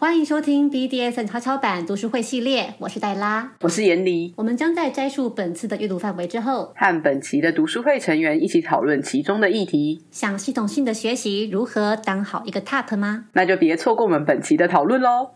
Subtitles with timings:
[0.00, 4.32] 欢迎收听 BDSN 悄悄版读书会系列，我是黛拉，我是严离。
[4.36, 10.04] 我们将在摘述本次的阅读范围之后，和本期的读书会成员一起讨论其中的议题。
[10.12, 13.24] 想系统性的学习如何当好一个 TOP 吗？
[13.32, 15.32] 那就别错过我们本期的讨论喽！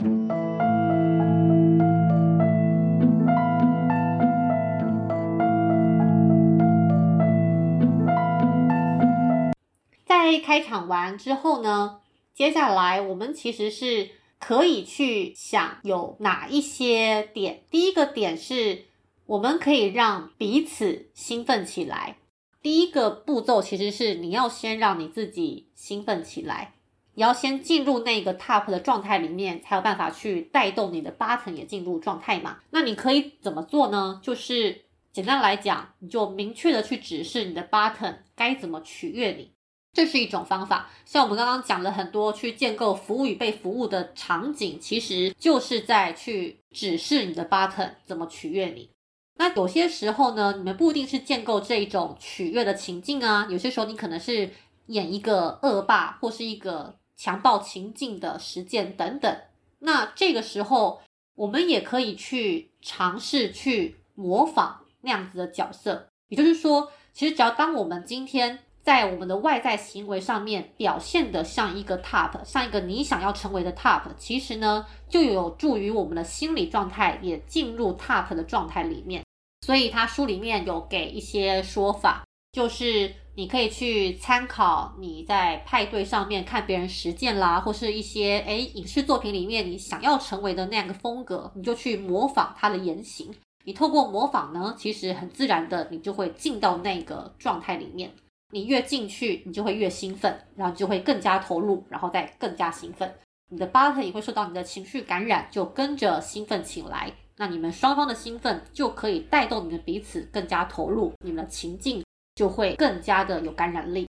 [10.06, 11.96] 在开场完之后呢，
[12.32, 14.10] 接下来我们其实是。
[14.44, 17.62] 可以去想有哪一些点。
[17.70, 18.86] 第一个点是，
[19.26, 22.16] 我们可以让彼此兴奋起来。
[22.60, 26.74] 第一个步骤其实是你要先让你自己兴奋起来，
[27.14, 32.58] 你要先进入那个 top 的状态里面，才有办法去带动你的 button 也进入状态嘛。
[32.70, 34.20] 那你可以怎么做呢？
[34.24, 39.51] 就是简单来讲，你就明确的去指示你的 button 该怎么取悦你。
[39.92, 48.88] 这是一种方法，像我们刚刚讲了很多去建构服务与被服务的场景，其实就是在去指示你的 button 怎么取悦你。
[49.36, 54.48] 那有些时候呢，你们不一定是建构这一种取悦的情境啊，有些时候你可能是
[54.86, 59.36] 演一个恶霸或是一个强暴情境的实践等等。
[59.80, 61.02] 那这个时候，
[61.34, 66.08] 我们也可以去尝试去模仿那样子的角色。
[66.28, 68.60] 也就是说，其实只要当我们今天。
[68.82, 79.22] 在我们的外在行为上面表现的像一个 top，像一个你想要成为的 top，其实呢就有助于我们的心理状态也进入 top 的状态里面。
[79.64, 93.32] 所以他书里面有给一些说法，就是你可以去参考你在派对上面看别人实践啦，或是一些诶影视作品里面你想要成为的那样的风格，你就去模仿他的言行。
[93.64, 98.12] 你透过模仿呢，其实很自然的你就会进到那个状态里面。
[98.52, 103.12] 你越进去，你就会越兴奋，然后就会更加投入，然后再更加兴奋。
[103.48, 107.10] 你的 button 也会受到你的情绪感染，就跟着兴奋起来。
[107.38, 114.06] 那你们双方的兴奋就可以带动你们彼此更加投入，你们的情境就会更加的有感染力。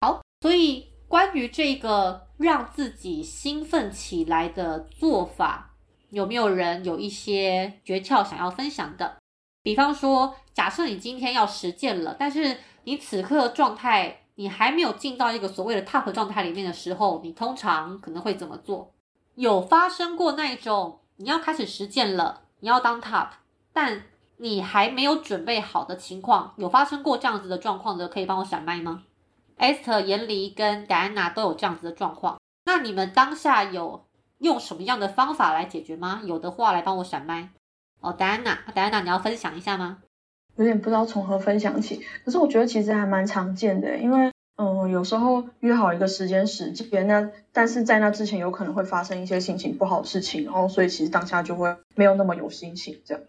[0.00, 5.76] 好，所以关于这个让自己兴奋起来的做法，
[6.10, 9.16] 有没有人有一些诀窍想要分享的？
[9.62, 18.92] 比方说，假设你今天要实践了，但是你此刻的状态，你还没有进到一个所谓的 top 状态里面的时候，你通常可能会怎么做？
[19.34, 23.28] 有发生过那一种你要开始实践了，你要当 top，
[23.72, 24.04] 但
[24.36, 29.04] 你还没有准备好的情况，有发生过这样子的状况的，可以帮我闪麦吗
[29.58, 34.06] ？Esther、严离跟 Diana 都有这样子的状况，那你们当下有
[34.38, 36.20] 用什么样的方法来解决吗？
[36.24, 37.50] 有的话来帮我闪麦。
[38.00, 39.98] 哦，Diana，Diana，你要分享一下吗？
[40.56, 53.22] 有点不知道从何分享起，可是我觉得其实还蛮常见的，因为嗯，有时候约好一个时间时间，那但是在那之前有可能会发生一些心情不好的事情，然后所以其实当下就会没有那么有心情这样。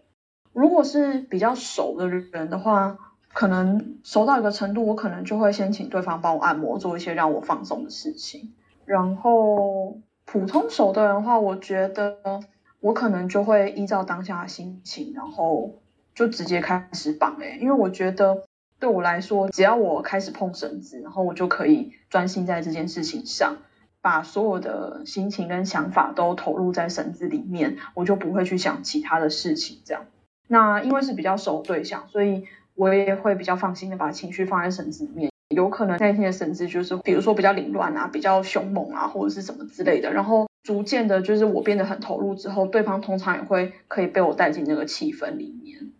[0.52, 2.96] 如果是比较熟的人的话，
[3.32, 8.52] 可能熟到一个程度，我可能就会先请对方帮我按摩，做一些让我放松的事情。
[8.84, 12.40] 然后普通熟的人的话，我觉得
[12.78, 15.72] 我可能就会依照当下的心情，然后。
[16.16, 18.44] 就直接开始绑诶，因为我觉得
[18.80, 23.58] 对我来说，只要我开始碰绳子，然后我就可以专心在这件事情上，
[24.00, 29.78] 把所有的心情跟想法都投入在绳子里面，我就不会去想其他的事情。
[29.84, 30.06] 这样，
[30.48, 32.44] 那因为是比较熟对象，所以
[32.74, 35.30] 我也会比较放心的把情绪放在绳子里面。
[35.54, 40.12] 有可能那天的绳子就是，比如说比较凌乱啊，比较凶猛啊，或者是什么之类的。
[40.12, 45.92] 然后逐渐的，就是我变得很投入之后，对方通常也会可以被我带进那个气氛里面。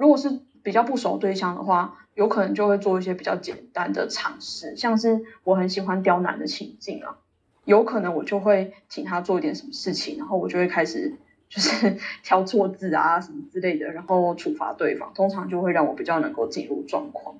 [0.00, 7.18] 如果是比较不熟对象的话，有可能就会做一些比较简单的尝试，像是我很喜欢刁难的情境啊，
[7.66, 11.18] 有可能我就会请他做一点什么事情，然后我就会开始
[11.50, 17.36] 就是 挑错字啊什么之类的，然后处罚对方，通常就会让我比较能够进入状况。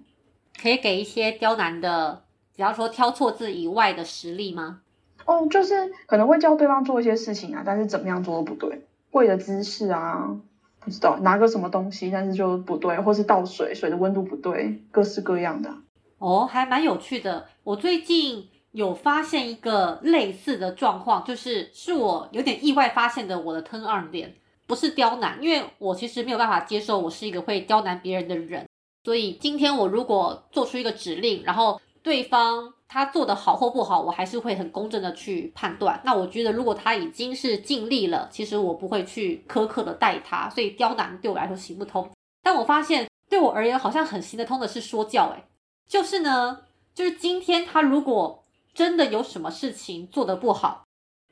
[0.61, 4.83] 可以给一些刁难的，比方说挑错字以外的实例吗？
[5.25, 10.37] 哦，就是可能会叫对方做一些事情啊，但是怎么样做都不对，跪的姿势啊。
[10.81, 15.73] 不知道拿个什么东西，但是就不对，或是倒水，水的温度不对，各式各样的。
[16.19, 17.47] 哦，还蛮有趣的。
[17.63, 23.39] 我最近有发现一个类似的状况，就是是我有点意外发现的。
[23.39, 24.35] 我的 turn on 点
[24.67, 28.67] 不是刁难，因为我其实没有办法接受我是一个会刁难别人的人，
[29.05, 32.75] 所以今天我如果做出一个指令，然后对方。
[32.93, 36.01] 他做的好或不好，我还是会很公正的去判断。
[36.05, 40.51] 那我觉得，如果他已经是尽力了，其实我不会去苛刻的待他。
[40.51, 42.11] 所以刁难对我来说行不通。
[42.43, 45.33] 但我发现对我而言好像很行得通的是说教。
[45.37, 45.45] 诶
[45.87, 48.45] 就是呢，就是今天他如果
[48.75, 50.83] 真的有什么事情做得不好，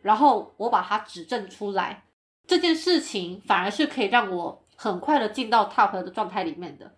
[0.00, 2.04] 然后我把它指正出来，
[2.46, 6.92] 这件事情反而是可以让我很快的进到 top 的状态里面的，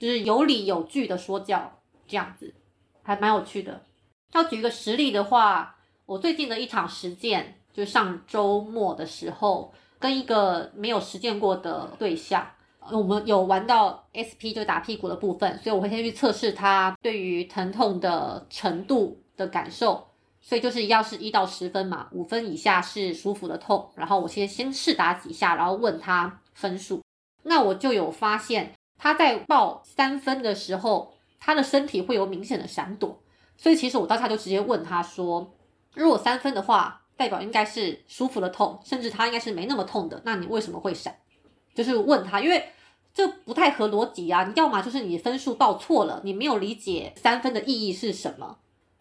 [0.00, 2.52] 就是有理有据的说教这样子，
[3.04, 3.80] 还蛮有趣的。
[4.32, 12.44] 要举一个实例的话，我最近的一场实践，就上周末的时候，跟一个没有实践过的对象。
[12.90, 20.06] 我们有玩到 SP 就打屁股的部分，所以我会先去测试他对于疼痛的程度的感受，
[20.42, 27.02] 所以就是一样是一到十分嘛，五分以下是舒服的痛，然后我先先试打几下，然后问他分数，
[27.44, 31.13] 那我就有发现他在报三分的时候，
[31.44, 33.20] 他的身体会有明显的闪躲，
[33.58, 35.54] 所以其实我当下就直接问他说，
[35.92, 41.14] 如果三分的话，代表应该是舒服的痛，甚至他应该是没那么痛的，那你为什么会闪？
[41.74, 42.64] 就是问他，因为
[43.12, 44.44] 这不太合逻辑啊！
[44.44, 48.56] 你要么就是你分数报错了，你没有理解三分的意义是什么；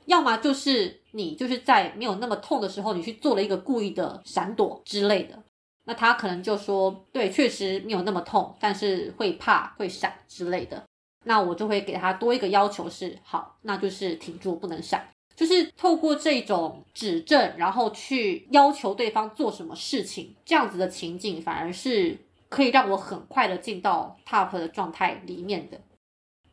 [0.06, 5.42] 要么就是你就是在没有那么痛的时候，你去做了一个故意的闪躲之类的。
[5.86, 10.84] 那他可能就说，对，确实没有那么痛，但是会怕会闪之类的。
[11.24, 15.08] 那我就会给他多一个要求是，好，那就是停住，不能闪。
[15.36, 22.18] 就是透过这种指正，然后去要求对方做什么事情，这样子的情景反而是。
[22.50, 25.82] 可以让我很快的进到 top 的状态里面的，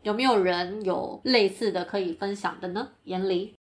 [0.03, 2.93] 有没有人有类似的可以分享的呢？
[3.05, 3.55] 严离，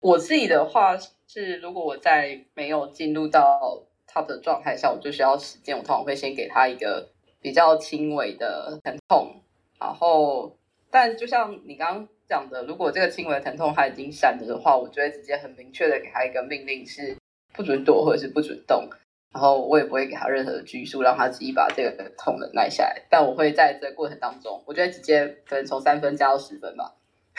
[0.00, 0.96] 我自己的话
[1.28, 7.10] 是，如果我在没有进入到 top 的状态下，我就需要时间，我通常会先给他一个
[7.42, 9.42] 比较轻微的疼痛，
[9.80, 10.56] 然后，
[10.90, 17.16] 但就像你刚刚讲的，如果这个轻微的疼痛他已经闪了的话，我就会直接很明确的给他一个命令，是
[17.52, 18.88] 不准躲或者是不准动。
[19.32, 23.02] 然后我也不会给他任何的拘束，让他自己把这个痛忍耐下来。
[23.10, 26.94] 但我会在这个过程当中，我觉得直接可能从三分加到十分吧，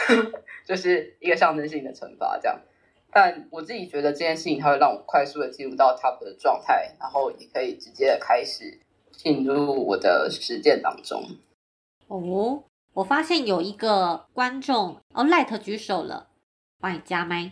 [0.68, 2.60] 就是一个象征性的惩罚这样。
[3.14, 8.78] 但我自己觉得这件事情，它会让我快速的进入到 top 的状态，然后也可以直接的开始
[9.14, 11.24] 进入我的实践当中。
[12.08, 12.64] 哦，
[12.94, 16.28] 我发现有一个观众哦，Light 举手了，
[16.80, 17.52] 帮你加麦。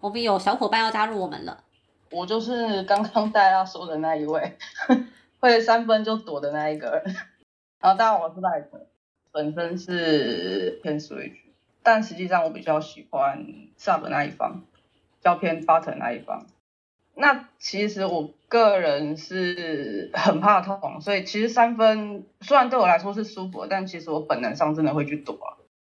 [0.00, 1.64] 我们有小伙伴要加入我们了。
[2.10, 4.58] 我就是刚刚大家说的那一位，
[5.40, 7.16] 会三分就躲的那一个人。
[7.80, 8.66] 然后当然我是 Light，
[9.32, 11.36] 本身是偏 Switch，
[11.82, 13.46] 但实际上我比较喜欢
[13.78, 14.62] Sub 那一方，
[15.22, 16.46] 较偏 Button 那一方。
[17.14, 25.38] 那其实我个人是很怕痛，所以其实三分虽然对我来说是舒服，但其实我本能上真的会去躲，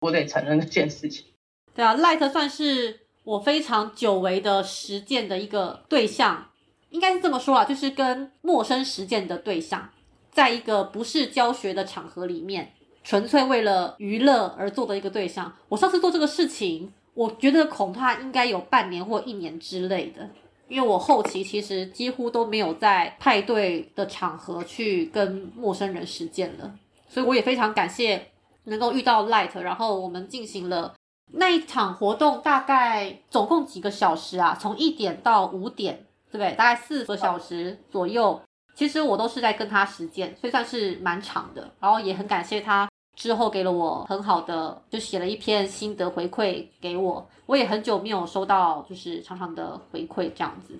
[0.00, 1.26] 我得承认这件事情。
[1.74, 3.00] 对啊，Light 算是。
[3.24, 6.48] 我非常久违的实践的一个对象，
[6.90, 9.88] 应该是这么说啊，就是跟陌生实践的对象，
[10.30, 15.50] 在一个不是教学的场合里面，纯粹为了娱乐而做的一个对象。
[15.70, 20.28] 我上次做这个事情，我觉得恐怕应该有半年或一年之类的，
[20.68, 26.74] 因为我后期其实几乎都没有在派对的场合去跟陌生人实践了，
[27.08, 28.28] 所以我也非常感谢
[28.64, 30.94] 能够遇到 Light，然后我们进行了。
[31.32, 34.56] 那一场活动大概总共几个小时啊？
[34.60, 36.52] 从一点到五点，对不对？
[36.52, 38.40] 大概四个小时左右。
[38.76, 41.72] 其实我都是在跟他实践，所以算是蛮长的。
[41.80, 47.28] 然后也很感谢他之后给了我很好的，就写了一篇心得回馈给我。
[47.46, 50.78] 我也很久没有收到就是长长的回馈这样子，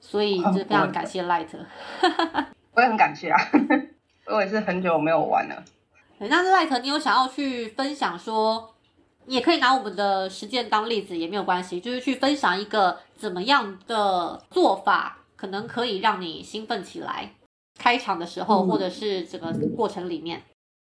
[0.00, 1.48] 所以就非常感谢 Light。
[2.72, 3.40] 我也很感谢啊，
[4.26, 5.64] 我也是很久没有玩了。
[6.18, 8.74] 那 Light，你有想要去分享说？
[9.26, 17.34] 你也可以拿我们的实践当例子，也没有关系，就是去分享一个怎么样的做法，可能可以让你兴奋起来。
[17.78, 20.42] 开场的时候，或者是整个过程里面，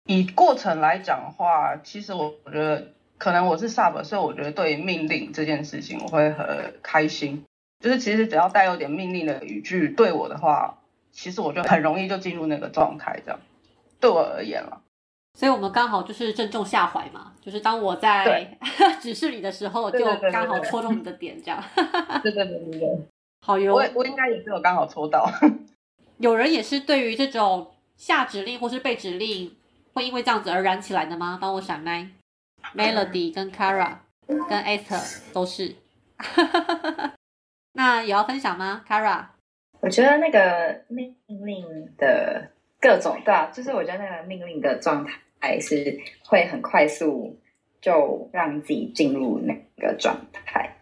[0.06, 7.44] 以过程来讲的话，其实我觉得可能我是 sub，所以我觉得对命令这件事情我会很开心。
[7.80, 10.78] 就是其实只要带有点命令的语句对我的话，
[11.12, 13.38] 其实我就很容易就进入那个状态，这样
[14.00, 14.80] 对我而言了。
[15.38, 18.56] 所以我们刚好就是正中下怀嘛，就是当我在
[19.02, 21.62] 指示你的时候，就刚好戳中你的点，这样。
[22.22, 22.88] 对对对对对，
[23.44, 23.74] 好哟。
[23.74, 25.28] 我我应该也是有刚好戳到。
[26.18, 29.50] 有人也是对于这种下指令或是被指令，
[29.94, 31.38] 会因为这样子而燃起来的吗？
[31.40, 32.06] 帮我闪麦。
[32.74, 33.96] Melody 跟 Kara
[34.26, 35.74] 跟 Esther 都是。
[37.72, 39.24] 那有要分享吗，Kara？
[39.80, 41.64] 我觉得那个命令
[41.96, 45.14] 的各种对啊，就是我觉得那个命令的状态。
[45.60, 47.38] 是会很快速
[47.82, 50.74] 就让自己进入那个状态，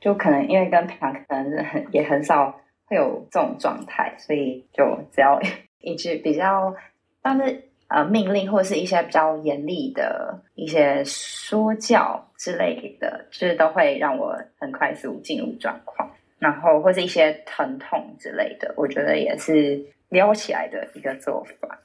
[0.00, 5.40] 就可能因为跟平常可能很也很少会有这种状态，所以就只要
[5.78, 6.74] 一句比较
[7.22, 16.08] 但是呃命令或是一些比较严厉的一些说教之类的，就是都会让我很快速进入状况。
[16.38, 21.80] 然后或是一些疼痛之类的，我觉得也是撩起来的一个做法。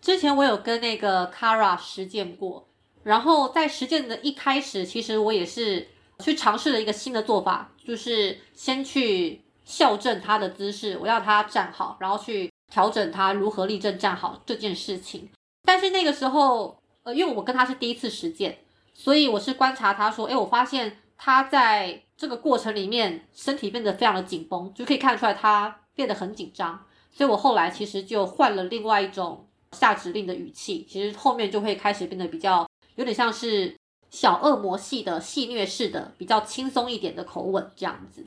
[0.00, 2.66] 之前我有跟那个 Kara 实践过，
[3.02, 5.86] 然后在实践的一开始，其实我也是
[6.20, 15.28] 去尝试了一个新的做法，就是先去校正他的姿势，我要他站好，然后去调整他如何立正站好这件事情。
[15.70, 18.58] 但是那个时候，呃，因为我跟他是第一次实践，
[18.92, 26.84] 所以我是观察他说，哎，我发现他在这个过程里面身体变得非常的紧绷，就可以看出来他变得很紧张。
[27.12, 29.46] 所以我后来其实就换了另外一种。
[29.72, 33.72] 下指令的语气，其实后面就会开始变得比较有点像是
[34.10, 38.24] 小恶魔系的戏虐式的，比较轻松一点的口吻这样子。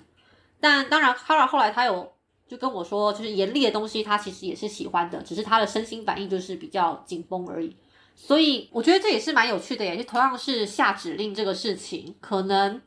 [0.62, 2.13] 但当然，Kara 后来他有
[2.48, 7.76] 就跟我说，就是严厉的东西他其实也是喜欢的，只是他的身心反应就是比较紧绷而已。
[8.16, 12.82] 所以我觉得这也是蛮有趣的耶，就同样是下指令这个事情，可能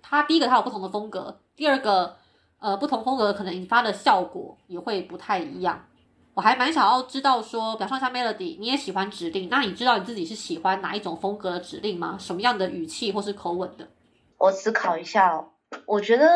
[0.00, 2.16] 他第一个他有不同的风格，第二个
[2.58, 5.84] 呃不同风格可能引发的效果也会不太一样。
[6.34, 12.16] 我还蛮想要知道，说，比方说像 Melody，你也喜欢指令，那你知道你自己是喜欢哪一种风格的指令吗？
[12.18, 13.86] 什么样的语气或是口吻的？
[14.38, 15.50] 我思考一下哦，
[15.84, 16.26] 我觉得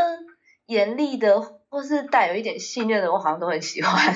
[0.67, 4.15] 严厉的或是带有一点信任的，我好像都很喜欢。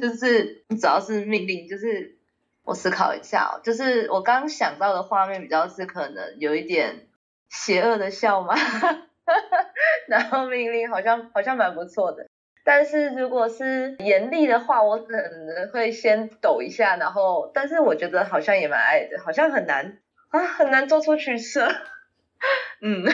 [0.00, 2.16] 就是主要是命令，就是
[2.64, 7.06] 我思考一下哦，就是我刚想到的画面比较是可能有一点
[7.48, 8.56] 邪恶的笑嘛，
[10.08, 12.26] 然后命令好像好像蛮不错的。
[12.64, 19.98] 但是如果是严厉的话，我可能会先抖一下，然后，但是我觉得好像也蛮爱的，好像很难
[20.30, 21.70] 啊，很难做出取舍。
[22.80, 23.04] 嗯，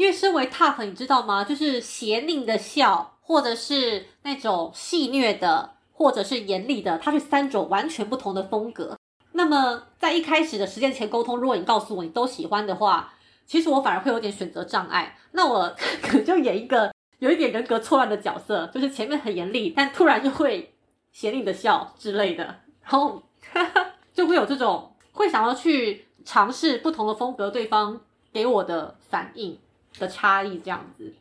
[0.00, 1.44] 因为身为 tough，你知道吗？
[1.44, 8.96] 就是邪佞的笑，或者是那种戏谑的，或者是严厉的，它是三种完全不同的风格。
[9.32, 13.12] 那么在一开始的时间前沟通，如果你告诉我你都喜欢的话，
[13.44, 15.18] 其实我反而会有点选择障碍。
[15.32, 16.90] 那我 可能就演一个。
[17.18, 20.74] 有一点人格错乱的角色，就是前面很严厉，但突然就会
[21.12, 22.44] 邪佞的笑之类的，
[22.80, 23.22] 然后
[24.14, 28.00] 就会有这种会想要去尝试不同的风格，对方
[28.32, 29.58] 给我的反应
[29.98, 31.14] 的差异这样子。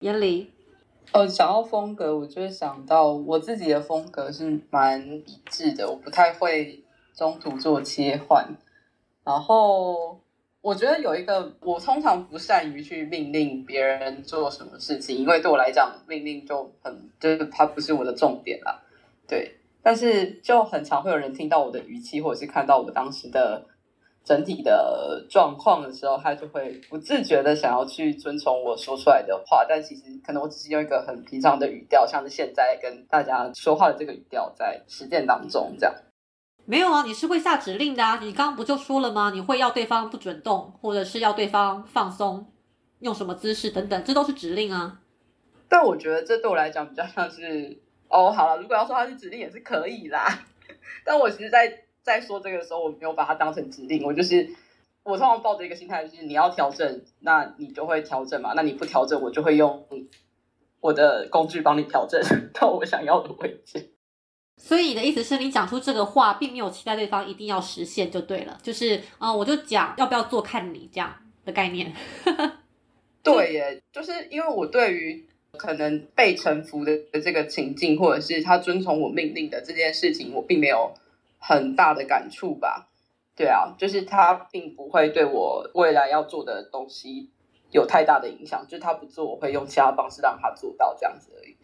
[0.00, 0.50] 严离，
[1.12, 6.82] 呃，想要风格，我就会想到我自己的风格是蛮一致的，我不太会
[7.14, 8.46] 中途做切换，
[9.24, 10.20] 然后。
[10.64, 18.82] 我觉得有一个，我通常不善于去命令别人做什么事情，因为对我来讲，命令就很就是它不是我的重点啦。
[19.28, 23.62] 对，但是就很常会有人听到我的语气，或者是看到我当时的
[24.24, 35.94] 整体的状况的时候，他就会不自觉的想要去遵从我说出来的话，但其实可能我只是用一个很平常的语调，像是现在跟大家说话的这个语调，在实践当中这样。
[36.64, 38.18] 没有啊，你是会下指令的啊！
[38.22, 39.30] 你刚刚不就说了吗？
[39.34, 42.50] 你会要对方不准动，或者是要对方放松，
[43.00, 45.00] 用什么姿势等等，这都是指令啊。
[45.68, 47.78] 但我觉得这对我来讲比较像是
[48.08, 50.26] 哦，好了，如果要说它是指令也是可以啦。
[51.04, 54.48] 但我其实，在在说这个的时候，我没有把它当成指令，我就是
[55.02, 58.52] 我通常抱着一个心态，就是你要调整，那你就会调整嘛。
[58.54, 59.86] 那你不调整，我就会用
[60.80, 62.20] 我的工具帮你调整
[62.52, 63.90] 到我想要的位置。
[64.56, 71.12] 所以你的意思是你讲出这个话，并没有期待对方一定要实现就对了，就是啊，我就讲要不要做看你这样
[71.44, 71.92] 的概念。
[73.24, 80.92] 对耶，就是因为我对于可能被臣服的这个情境，或者是他遵从我命令的这件事情，我并没有
[81.46, 82.88] 很大的感触吧。
[83.36, 87.30] 对啊，就是他并不会对我未来要做的东西
[87.70, 91.56] 有太大的影响，就是他不做，我会用其他方式让他做到这样子而已。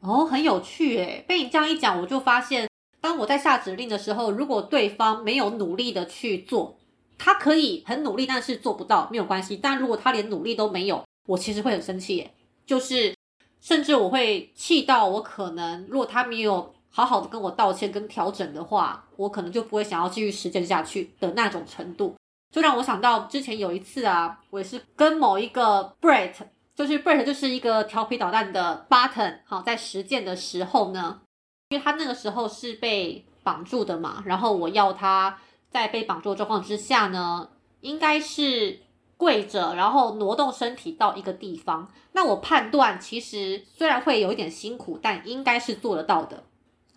[0.00, 2.68] 哦，很有趣诶，被你这样一讲，我就发现，
[3.00, 6.78] 当我在下指令的时候，如果对方没有努力的去做，
[7.18, 9.58] 他可以很努力，但是做不到没有关系。
[9.58, 12.32] 但如果他连努力都没有，我其实会很生气耶，
[12.64, 13.14] 就是
[13.60, 22.14] 甚至我会气到我可能，如果他没有好好的跟我道歉跟调整的话，我可能就不会想要继续实践下去的那种程度，
[22.52, 26.34] 就让我想到之前有一次啊，我也是跟某一个 Brett。
[26.76, 31.20] 就是 Brett 就是一个调皮捣蛋的 Button，好，在实践的时候呢，
[31.68, 37.50] 因为他那个时候是被绑住的嘛，然后我要他在被绑住的状况之下呢，
[37.82, 38.80] 应该是
[39.18, 41.86] 跪着，然后挪动身体到一个地方。
[42.12, 46.44] 那我判断其实虽然会有一点辛苦，但应该是做得到的。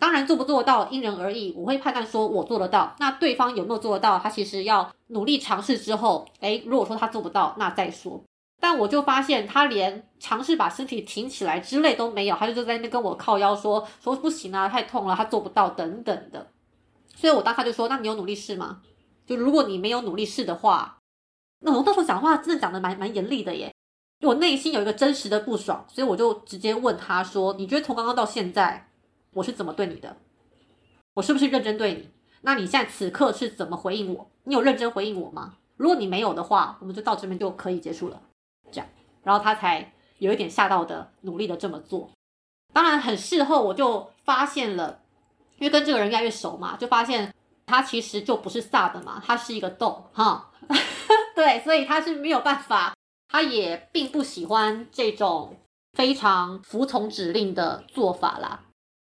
[0.03, 2.93] 当然做不做到因人而异，我会判断说我做得到。
[3.00, 4.19] 那对方有没有做得到？
[4.19, 8.22] 他其实要努力尝试之后，诶，如果说他做不到，那再说。
[8.60, 16.48] 但我就发现他连尝试把身体挺起来之类都没有，他就就在那边跟我靠腰说说不行啊，太痛了，他做不到等等的。
[17.15, 18.81] 所以我当下就说：“那你有努力试吗？
[19.25, 20.98] 就如果你没有努力试的话，
[21.62, 23.74] 那我那时候讲话真的讲的蛮蛮严厉的耶。
[24.19, 28.89] 我内心有一个真实的不爽，所以我就直接问他说：“你觉得从刚刚到现在，
[29.33, 30.15] 我是怎么对你的？
[31.13, 32.09] 我是不是认真对你？
[32.41, 34.29] 那你现在此刻是怎么回应我？
[34.43, 35.55] 你有认真回应我吗？
[35.77, 38.21] 如果你没有的话，我们就到这边就可以结束了。
[38.71, 38.87] 这样，
[39.23, 42.09] 然后他才有一点吓到的，努力的这么做。
[42.73, 44.99] 当然，很事后我就发现了，
[45.57, 47.33] 因为跟这个人越来越熟嘛，就发现
[47.65, 50.51] 他其实就不是萨的嘛，他是一个洞哈。
[51.35, 52.93] 对，所以他是没有办法。
[53.29, 55.57] 他也并不喜欢这种
[55.93, 58.65] 非常服从指令的做法啦，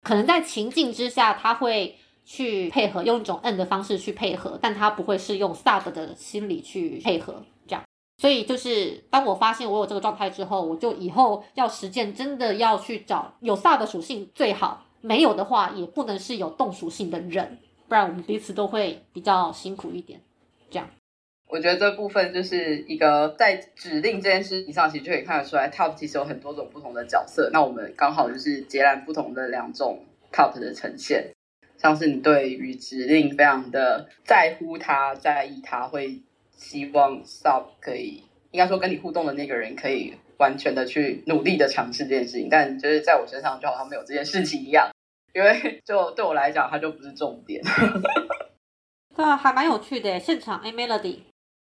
[0.02, 7.82] 可能在情境之下他会去配合，用一种 N 的方式去配合，但他不会是用 Sub 的心理去配合这样。
[8.18, 20.20] 所以就是当我发现我有这个状态之后，我就以后要实践，真的要去找有 Sub 属性最好，没有的话也不能是有动属性的人，不然我们彼此都会比较辛苦一点，
[20.70, 20.88] 这样。
[21.50, 27.50] 我觉得这部分就是一个在指令这件事情上，其实就可以看得出来，top 其实有很多种不同的角色。
[27.52, 31.32] 那我们刚好就是截然不同的两种 top 的呈现，
[31.76, 36.20] 像是你对于指令非常的在乎他，在意他，会
[36.56, 42.48] 希望 TOP 可以，应该说跟你互动的那个人可以完全的去努力的尝试这件事情。
[42.48, 44.88] 但就是在我身上就好像没有这件事情一样，
[45.34, 47.60] 因为 就对我来讲，它就不是重点。
[49.16, 51.22] 对啊，还蛮有趣的，现场 A Melody。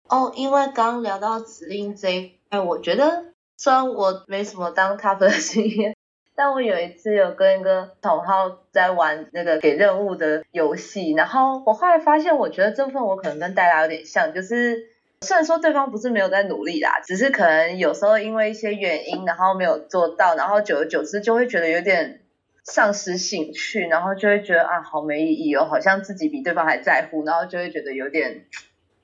[0.10, 3.26] 哦，因为刚聊到指令这一块，我觉得
[3.58, 5.96] 虽然我没什么当 top 的经验，
[6.34, 14.78] 但我有一次有跟一个同号在玩那个给任务的游戏，然后我后来发现，我觉得这份我可能跟大家有点像，就是
[15.22, 22.22] 虽然说对方不是没有在努力啦，只是可能有时候因为一些原因，然后没有做到，然后久而久之就会觉得有点
[22.64, 28.46] 丧失兴趣，然后就会觉得啊，好没意义哦，好像自己比对方还在乎，然后就会觉得有点。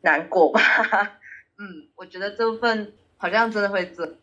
[0.04, 0.62] 难过吧，
[1.60, 4.18] 嗯，我觉得这部分好像真的会这。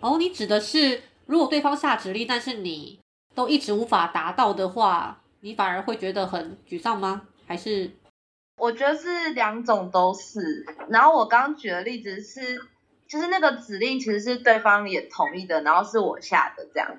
[0.00, 3.00] 哦，你指的是如果对方下指令，但是你
[3.34, 7.28] 都一直无法达到的话，你反而会觉得很沮丧吗？
[7.46, 7.90] 还是？
[8.56, 10.64] 我觉得是两种都是。
[10.88, 12.60] 然后我刚举的例子是，
[13.08, 16.98] 就是那个指令其实是对方也同意的，然后是我下的这样。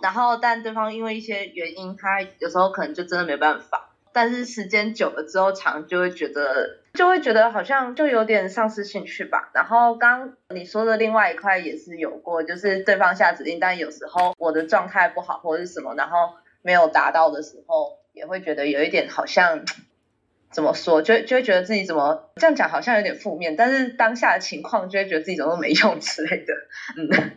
[0.00, 3.90] 然后但对方因为一些原因，他有时候可能就真的没办法。
[4.12, 9.50] 但是时间久了之后，常就会觉得，就会觉得好像就有点丧失兴趣吧。
[9.54, 19.64] 然后刚你说的另外一块也是有过，就是对方下指令，但有时候我的状态不好或者是什么，然后没有达到的时候，也会觉得有一点好像
[20.52, 23.56] 怎么说，就就会觉得自己怎么这样讲好像有点负面。
[23.56, 26.52] 但是当下的情况就会觉得自己怎么都没用之类的。
[26.98, 27.32] 嗯，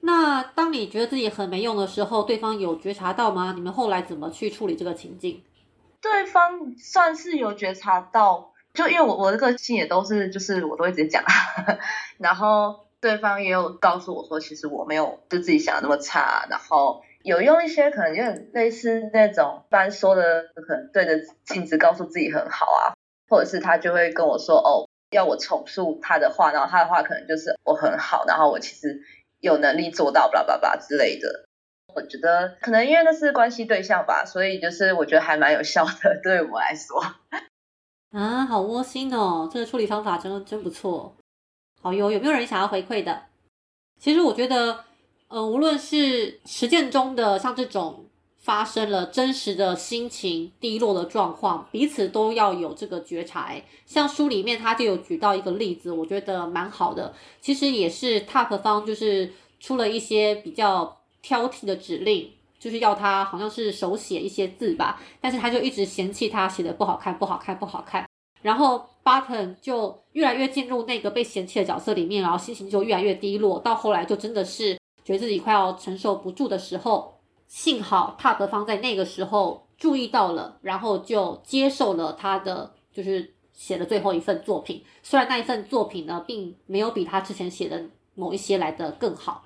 [0.00, 3.54] 那当你觉得自己很没用的时候，对方有觉察到吗？
[3.56, 5.42] 你们后来怎么去处理这个情境？
[6.02, 11.24] 对方算是有觉察到，就因为我我的个性也都是，就是我都会直接讲，
[12.18, 21.12] 然后对方也有告诉我说，其实我没有就自己想的那么差，然后有用一些可能有点类似那种般说的，可能对着
[21.44, 22.92] 镜子告诉自己很好啊，
[23.28, 29.00] 或者是他就会跟我说，哦，要我重述他的话，然后他的话可能就是我很好，然后我其实
[29.38, 31.44] 有能力做到，巴拉巴拉之类的。
[31.94, 37.00] 我觉得可能因为那是关系对象吧，所以就是我觉得还蛮有效的， 对我来说。
[38.14, 41.16] 啊，好窝心哦，这个处理方法真的真不错。
[41.82, 43.22] 好有有没有人想要回馈的？
[44.00, 44.84] 其实我觉得，
[45.26, 48.06] 呃，无论是实践中的像这种
[48.38, 53.52] 发生了真实的心情低落的状况，彼此都要有这个觉察。
[53.84, 57.12] 像书里面他就有举到一个例子，我觉得蛮好的。
[57.40, 61.00] 其实也是 TOP 方就是出了一些比较。
[61.26, 62.30] 挑剔的指令
[62.64, 68.08] 就是要他好像是手写一些字吧，但是他就一直嫌弃他写的不好看，不好看，不好看。
[68.40, 73.58] 然后 Button 就越来越进入那个被嫌弃的角色里面，然后心情就越来越低落。
[73.58, 84.82] 到后来就真的是觉得自己快要承受不住的时候，幸好踏德方在那个时候注意到了，然后就接受了他的就是写的最后一份作品。
[85.02, 89.44] 虽然那一份作品呢，并没有比他之前写的某一些来的更好，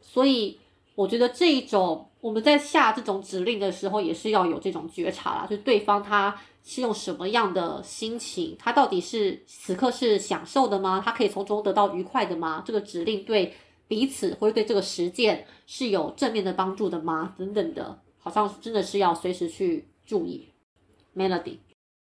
[0.00, 0.58] 所以。
[0.96, 11.00] 我觉得这一种我们在下这种指令的时候，也是要有这种觉察啦，就对方他是用什么样的心情，他到底是此刻是享受的吗？
[11.04, 12.62] 他可以从中得到愉快的吗？
[12.66, 13.54] 这个指令对
[13.86, 17.34] 彼此或者对这个实践是有正面的帮助的吗？
[17.38, 20.48] 等等的，好像真的是要随时去注意。
[21.14, 21.58] Melody，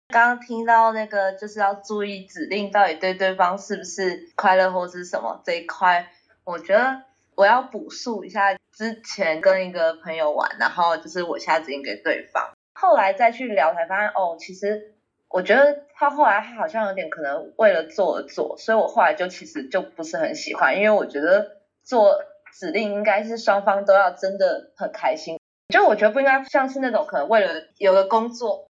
[0.09, 6.11] 刚刚听到那个就是要注意指令到底对对方是不是快乐或是什么这一块，
[6.43, 7.03] 我觉得。
[7.35, 14.95] 我要补述一下，之前跟一个朋友玩，然后就是我下指令给对方，后来再去聊才发现，哦，其实
[15.29, 22.21] 我觉得他后来他好像有点可能为了做而做，所以我后来就其实就不是很喜欢，因为我觉得做
[22.53, 25.39] 指令应该是双方都要真的很开心。
[25.73, 28.67] 就我觉得不应该像是那种可能为了有个工作，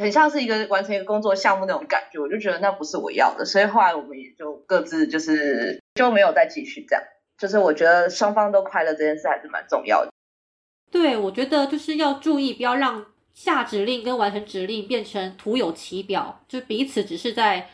[0.00, 7.04] 很像是一个完成一个工作项目那种感觉，我就觉得那不是我要的，所以后来我们也就各自就是就没有再继续这样。
[7.40, 10.12] 就是我觉得双方都快乐这件事还是蛮重要的。
[10.90, 17.70] 对，我觉得就是要注意，不要让下指令跟完成指令变成徒有其表，就彼此只是在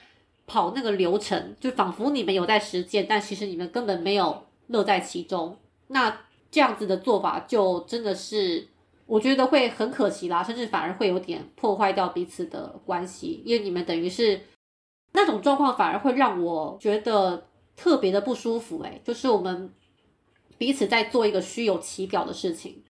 [0.46, 5.58] 跑那个流程，就仿佛你们有在实践，但其实你们根本没有乐在其中。
[5.88, 8.68] 那这样子的做法就真的是，
[9.06, 14.42] 我觉得会很可惜啦，甚至反而会有点破坏掉彼此的关系，因为你们等于是
[15.12, 18.82] 那种状况，反而会让我觉得特别的不舒服。
[18.82, 19.72] 诶，就是我们
[20.58, 22.82] 彼此在做一个虚有其表的事情。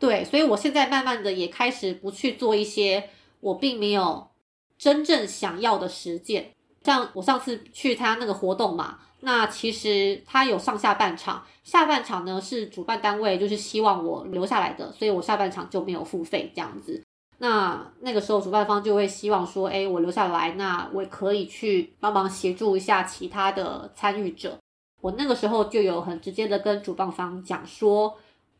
[0.00, 4.28] 对，所以我现在慢慢的也开始不去做一些我并没有
[4.76, 6.50] 真正想要的实践。
[6.82, 17.02] 像我上次去他那个活动嘛，那其实他有上下半场，下半场呢是主办单位就是希望我留下来的，所以我下半场就没有付费这样子。
[17.38, 24.58] 那那个时候主办方就会希望说，哎，我留下来，那我可以去帮忙协助一下其他的参与者。
[25.00, 28.14] 我那个时候就有很直接的跟主办方讲说。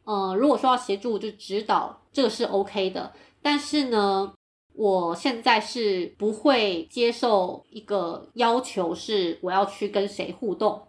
[0.06, 3.10] 呃，如果说要协助就指导，这个是 OK 的。
[3.40, 4.30] 但是呢，
[4.74, 10.82] 我现在是不会接受一个要求，是我要去跟谁互动。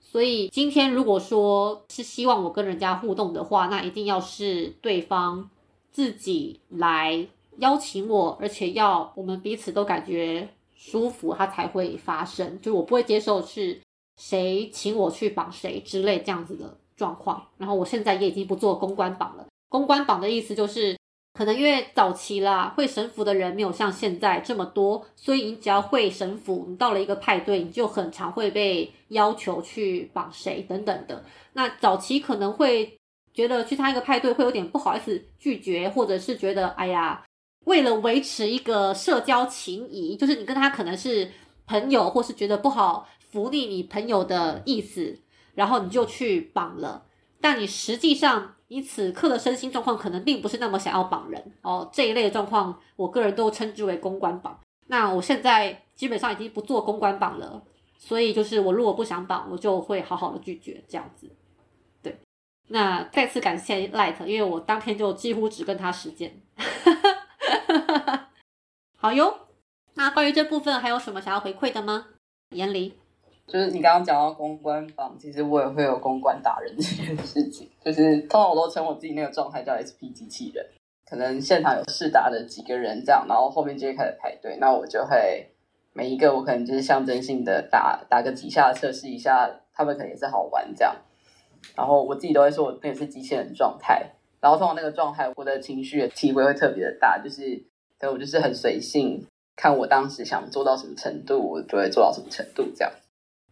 [0.00, 5.50] 所以今天如果说是希望我跟人家互动的话，那一定要是对方
[5.96, 12.60] 自己来邀请我，而且要我们彼此都感觉舒服，它才会发生。
[12.60, 13.80] 就我不会接受是
[14.20, 16.76] 谁请我去绑谁之类这样子的。
[16.96, 19.46] 状况，然后我现在也已经不做公关榜了。
[19.68, 20.96] 公关榜的意思就是，
[21.34, 31.22] 可能因为早期啦，会神符的人没有像现在这么多，所以你只要会神符，你到了一个派对，你就很常会被要求去绑谁等等的。
[31.52, 32.98] 那早期可能会
[33.36, 37.24] 觉得去参加一个派对会有点不好意思拒绝，或者是觉得哎呀，
[37.66, 41.30] 为了维持一个社交情谊，就是你跟他可能是
[41.66, 45.18] 朋友，或是觉得不好服你你朋友的意思。
[45.54, 47.06] 然后你就去绑了，
[47.40, 51.88] 但你实际上你此刻的身心状况可能并不是那么想要绑人哦。
[51.90, 54.60] 这一类的状况，我个人都称之为公关绑。
[54.88, 57.62] 那我现在基本上已经不做公关绑了，
[57.96, 61.26] 所以就是我如果不想绑，我就会好好的拒绝这样子。
[62.68, 66.40] 那再次感谢 Light，因为我当天就几乎只跟他实践。
[68.96, 69.32] 好哟，
[69.94, 72.08] 那关于这部分还有什么想要回馈的吗？
[72.50, 72.92] 严离。
[73.46, 77.70] 就是你刚刚讲到公关房，其实我也会有公关打人这件事情。
[77.84, 80.66] 就是通常我都称我自己那个状态叫 SP 机器人，
[81.08, 85.48] 可能现场有试打的几个人这样，然后后面就会开始排队，那我就会
[85.92, 90.96] 每一个我可能就是象征性的打打个几下测试一下，他们可能也是好玩这样。
[91.74, 97.64] 然后我自己都会说我那是机器人状态，然后通常那个状态我的情绪的体会会特别的大，就是
[97.98, 99.26] 所以我就是很随性，
[99.56, 102.92] 看我当时想做到什么程度，我就会做到什么程度这样。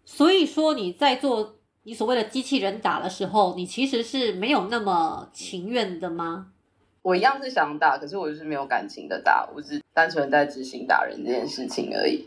[0.05, 6.53] 所以说你在做你所谓的机器人打的时候，你其实是没有那么情愿的吗？
[7.03, 12.27] 我一样是想打，可是我就是没有感情的打，我只单纯在执行打人这件事情而已。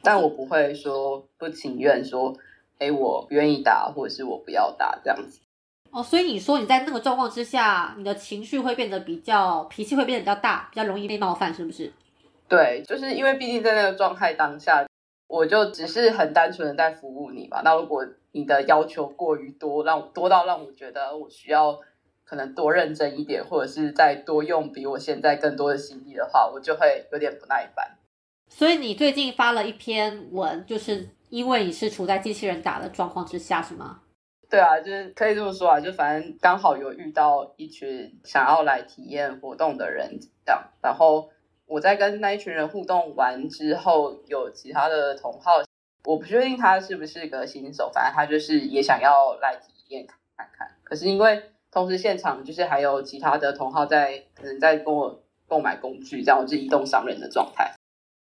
[0.00, 2.32] 但我不会说不情愿，说
[2.82, 5.40] 哎我不愿意打，或者是我不要打这样子。
[5.90, 11.92] 哦，所以你说你在那个状况之下，你的情绪会变得比较脾气会变得比较大，比较容易被冒犯，是不是？
[12.48, 14.84] 对，就是因为毕竟在那个状态当下。
[15.28, 17.62] 我就只是很单纯的在服务你吧。
[17.64, 21.80] 那如果你的要求过于多，让多到让我觉得我需要
[22.22, 27.96] 可能多认真一点，或者是再多用比我现在更多的心力的话，我就会有点不耐烦。
[28.50, 34.02] 所以你最近发了一篇文，就是因为你是处在机器人打的状况之下，是吗？
[34.48, 41.30] 对啊，就是可以这么说啊，就反正刚好有遇到一群想要来体验活动的人，这样，然后。
[41.64, 45.52] 我在跟那一群人互动完之后，有其他的同好，
[46.04, 50.68] 我不确定他是不是个新手，反正他就是也想要来体验看看。
[50.84, 57.72] 可是因为同时现场就是还有其他的同好在，可能在跟我购买工具，这样我是移动商人的状态。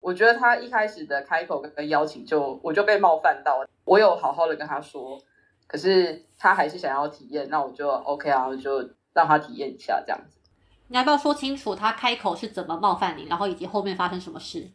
[0.01, 5.21] 我觉得他一开始的开口跟邀请就我就被冒犯到，我有好好的跟他说，
[5.67, 8.81] 可是他还是想要体验，那我就 OK 啊，我就
[9.13, 10.39] 让他体验一下这样子。
[10.89, 14.71] 你要不要说清楚他开口是怎么冒犯你，然后以及后面发生什么事？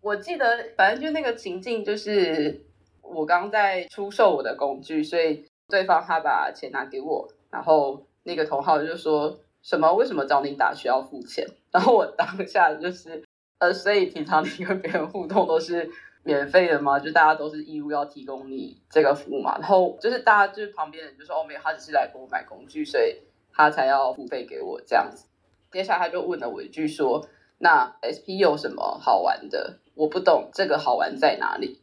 [0.00, 2.64] 我记得，反正就那个情境，就是
[3.02, 11.46] 我刚在出售我的工具，所以对方他把钱拿给我，然后那个同号就说什么为什么找你打需要付钱？
[11.70, 13.22] 然后我当下就是
[13.62, 15.88] 呃，所以平常你跟别人互动都是
[16.24, 16.98] 免费的吗？
[16.98, 19.56] 就大家都是义务要提供你这个服务嘛。
[19.56, 23.18] 然后就是大家就是旁边人就说哦没有，他只是来给我买工具，所以
[23.52, 25.26] 他才要付费给我这样子。
[25.70, 27.24] 接下来他就问了我一句说
[27.58, 29.78] ：“那 SP 有什么好玩的？
[29.94, 31.80] 我不懂这个好玩在哪里。”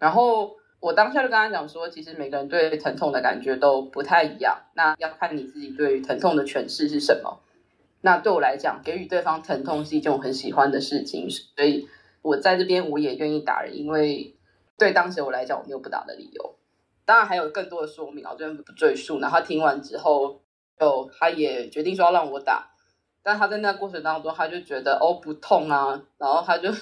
[0.00, 7.40] 然后我当下就跟他讲说，其实每个人对疼痛的感觉都不太一样，那要看你自己对疼痛的诠释是什么。
[8.02, 11.86] 那对我来讲，给予对方疼痛是一件我很喜欢的事情，所以
[12.22, 14.34] 我在这边我也愿意打人，因为
[14.78, 16.54] 对当时我来讲，我没有不打的理由。
[17.04, 19.20] 当然还有更多的说明我，这边不赘述。
[19.20, 20.40] 然后他听完之后，
[20.78, 22.70] 就他也决定说要让我打，
[23.22, 26.72] 但他在那过程当中，他就觉得哦不痛啊，然后他就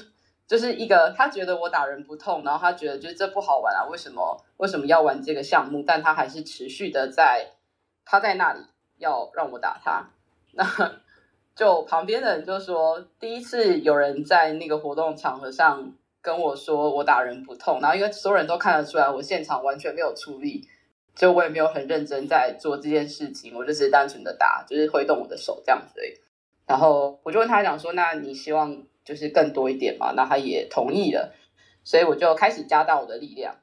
[0.46, 5.83] 就是一个他觉得我打人不痛，然后他觉得就是这不好玩啊，为什么为什么要玩这个项目？
[5.85, 7.54] 但他还是持续的在
[8.04, 8.61] 他在那里
[8.98, 10.11] 要让我打他，
[10.52, 10.64] 那。
[11.59, 15.92] 就旁边的人就说，第一次有人在那个活动场合上
[16.23, 20.64] 跟我说我打人不痛，然后因为所有人都看得出来我现场完全没有出力，
[21.16, 26.01] 就我也没有很认真在做这件事情，我就是单纯的打，就是挥动我的手这样子。
[26.64, 30.12] 然后我就问他讲说，那你希望就是更多一点嘛？
[30.14, 31.35] 那他也同意了，
[31.83, 33.57] 所以我就开始加大我的力量，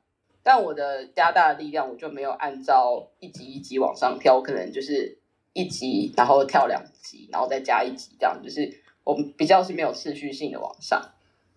[0.44, 5.20] 但我的加大力量我就没有按照一级一级往上跳，可能就是。
[5.56, 11.02] 一级，然后跳两级，然后再加一级，这样就是我们比较是没有次序性的往上，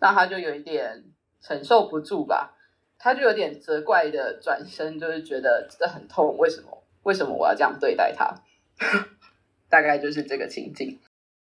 [0.00, 1.04] 那他就有一点
[1.42, 2.54] 承受不住吧，
[2.96, 6.84] 他就有点责怪的转身，就是觉得这很痛，为什么？
[7.02, 8.32] 为什么我要这样对待他？
[9.68, 10.96] 大概就是这个情景。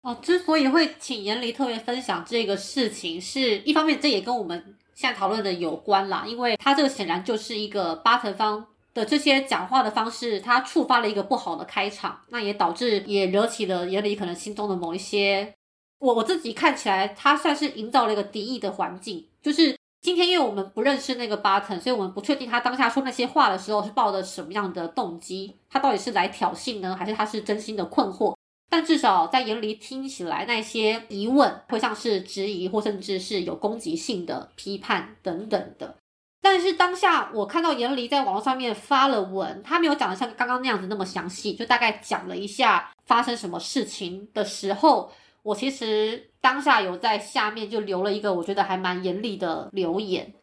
[0.01, 8.67] 哦，之所以会请严离特别分享这个事情，是一方面这也跟我们现在讨论的有关啦，因为他这个显然就是一个八层方。
[8.95, 15.53] 的这些讲话的方式，他触发了一个不好的开场，那也导致也惹起了眼里可能心中的某一些，
[15.99, 19.27] 我我自己看起来，他算是营造了一个敌意的环境。
[19.43, 28.33] 就是今天，因为我们不认识那个巴腾，所以我们不确定他当下说那些话的时候是抱着什么样的动机，他到底是来挑衅呢，还是他是真心的困惑？
[28.69, 35.97] 但至少在眼里听起来，那些疑问会像是质疑，或甚至是有攻击性的批判等等的。
[36.45, 50.35] 但是当下我看到严离在网络上面发了文，他没有讲的像刚刚那样子那么详细，就大概讲了一下发生什么事情的时候，我其实当下有在下面就留了一个我觉得还蛮严厉的留言。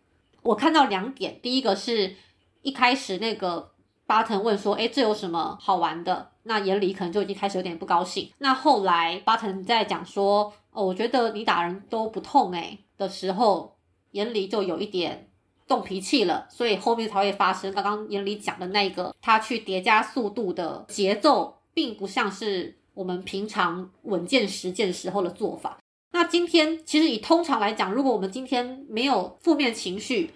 [0.43, 2.17] 我看到两点，第一个是
[2.63, 3.71] 一开始那个
[4.05, 8.29] 巴腾问说：“哎，这有什么好玩的？”那严离可能就已经开始有点不高兴。
[8.39, 13.77] 那后来巴腾在讲说：“哦，我觉得你打人都不痛哎”的时候，
[14.11, 15.29] 严离就有一点。
[15.73, 25.79] 动脾气了，所以后面才会发生刚刚眼里讲的那个，他去叠加速度的节奏，并不像是我们平常稳健实践时候的做法。
[26.13, 30.35] 那今天其实以通常来讲，如果我们今天没有负面情绪，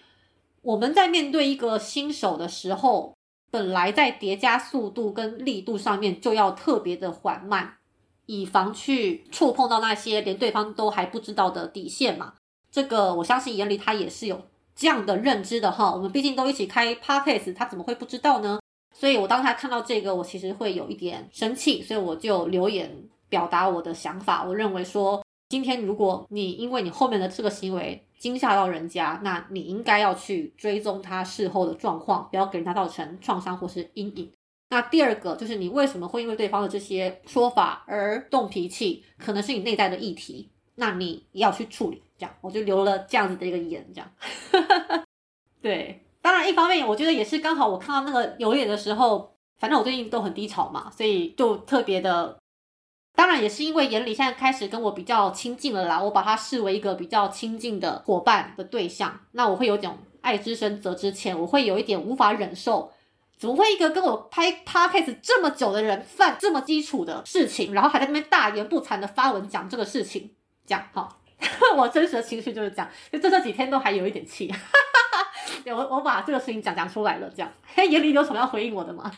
[0.62, 3.14] 我们在面对一个新手的时候，
[3.50, 7.74] 本来在叠加速度跟力度上面就要特别的缓慢，
[8.24, 12.32] 以防去触碰到那些连对方都还不知道的底线嘛。
[12.70, 14.40] 这个我相信眼里他也是有。
[14.76, 18.60] 这样的认知的哈，我们毕竟都一起开 podcast，他怎么会不知道呢？
[18.94, 22.94] 所以我当他看到这个，我其实会有一点生气，所以我就留言
[23.30, 24.44] 表达我的想法。
[24.44, 34.30] 我认为说，今天如果你因为你后面的这个行为惊吓到人家，那你应该要去追踪他事后的状况，不要给人家造成创伤或是阴影。
[34.68, 42.02] 那第二个就是你为什么会因为对方的这些说法而动脾气，可能是你内在的议题，那你要去处理。
[42.18, 44.10] 这样，我就留了这样子的一个言，这样。
[45.66, 52.38] 对，当然一方面，我觉得也是刚好我看到那个留言的时候，反正我最近都很低潮嘛，所以就特别的。
[53.16, 62.92] 当然也是因为眼里现在开始跟我比较亲近了啦，我把他视为一个比较亲近的伙伴的对象，那我会有种爱之深责之切，我会有一点无法忍受，
[63.36, 70.30] 怎么会一个跟我拍 podcast 这么久的人犯这么基础的事情，然后还在那边大言不惭的发文讲这个事情，
[70.64, 71.08] 这样哈。
[71.76, 74.54] 我真实的情绪就是这样，就这这几天都还有一点气。
[75.66, 77.52] 我我把这个事情讲讲出来了，这样。
[77.76, 79.10] 眼里有什么要回应我的吗？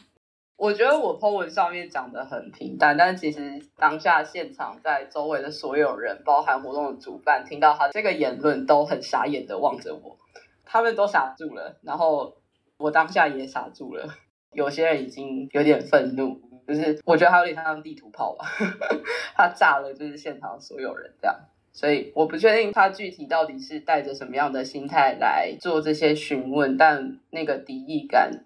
[0.57, 10.19] 我觉得我 po 文上面讲的很平淡，但其实当下现场在周围的所有人，包含活动的主办，听到他这个言论都很傻眼的望着我，
[10.65, 12.37] 他们都傻住了，然后
[12.77, 14.09] 我当下也傻住了。
[14.53, 18.45] 有些人已经有点愤怒，就是我觉得他有点像地图炮吧，
[19.37, 21.37] 他炸了就是现场所有人这样。
[21.79, 28.45] 所以我不确定他具体到底是带着什么样的心态来做这些询问，但那个敌意感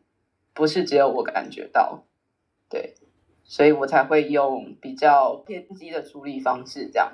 [0.52, 2.04] 不是只有我感觉到，
[2.68, 2.92] 对，
[3.42, 7.10] 所以我才会用比较偏激的处理方式这样。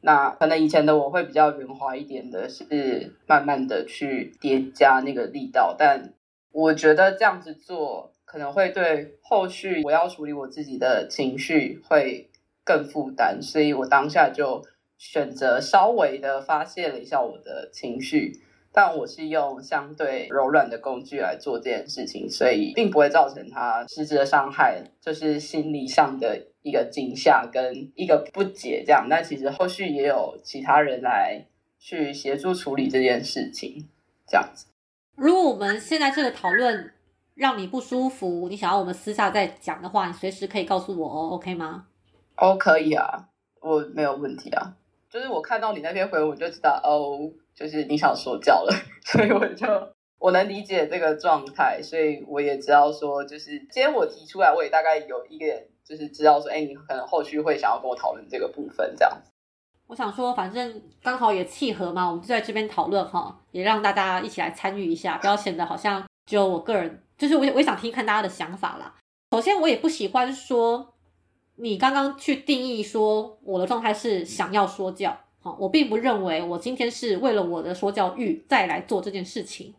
[0.00, 6.14] 那可能以前的我会比较圆滑一点的，是慢慢的去叠加那个力道，但
[6.52, 12.30] 我觉得这样子做可能会对后续我要处理我自己的情绪会
[12.62, 14.64] 更负担，所以我当下就
[14.98, 18.42] 选择稍微的发泄了一下我的情绪。
[18.70, 29.06] 但我是用相对柔软的工具来做这件事情，所以并不会造成他实质的伤害，就是心理上的一个惊吓跟一个不解这样。
[29.08, 31.46] 但其实后续也有其他人来
[31.78, 33.88] 去协助处理这件事情，
[34.28, 34.66] 这样子。
[35.16, 36.92] 如果我们现在这个讨论
[37.34, 41.86] 让你不舒服，你想要我们私下再讲的话，你随时可以告诉我哦，OK 吗？
[42.36, 43.30] 哦，可以啊，
[43.62, 44.76] 我没有问题啊。
[45.10, 47.30] 就是我看到你那篇回文，我就知道哦。
[47.54, 48.72] 就是你想说教了，
[49.04, 49.66] 所以我就
[50.20, 55.44] 我能理解这个状态，所以我也知道说，就是今天我提出来，我也大概有一个
[55.84, 59.32] 就是知道说，哎，你可能后续会想要跟我讨论这个部分这样子。
[59.88, 68.94] 我想说，反正刚好也契合嘛，我们就在这边讨论哈，也让大家一起来参与一下，不要显得好像只有我个人，就是我我也想听看大家的想法啦。
[69.32, 70.94] 首先，我也不喜欢说
[71.60, 75.18] 你刚刚去定义说我的状态是想要说教。
[75.40, 79.74] 好，我并不认为我今天是为了我的说教欲再来做这件事情，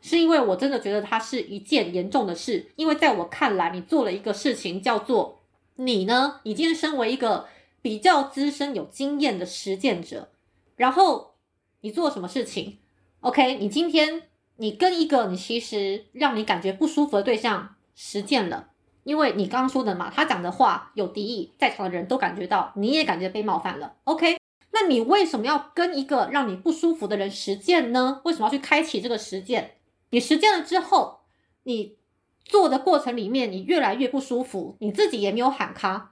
[0.00, 2.72] 是因为我真的觉得它是一件严重的事。
[2.76, 5.40] 因为在我看来，你做了一个事情叫做
[5.76, 7.46] 你呢，已经身为一个
[7.80, 10.30] 比较资深、有经验的实践者，
[10.76, 11.34] 然后
[11.82, 12.78] 你做什么事情
[13.20, 14.22] ？OK，你今天
[14.56, 18.70] 你跟一个你其实让你感觉不舒服的对象实践了，
[19.04, 23.94] 因为你刚刚说的嘛，他讲的话有敌意，在场的人都感觉到，你也感觉被冒犯了。
[24.04, 24.36] OK。
[24.76, 28.20] 那你为什么要跟一个让你不舒服的人实践呢？
[28.24, 29.76] 为什么要去开启这个实践？
[30.10, 31.20] 你实践了之后，
[31.62, 31.96] 你
[32.44, 36.10] 做的过程里面，你越来越不舒服，你自己也没有喊卡，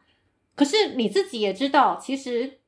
[0.54, 2.60] 可是你自己也知道，其实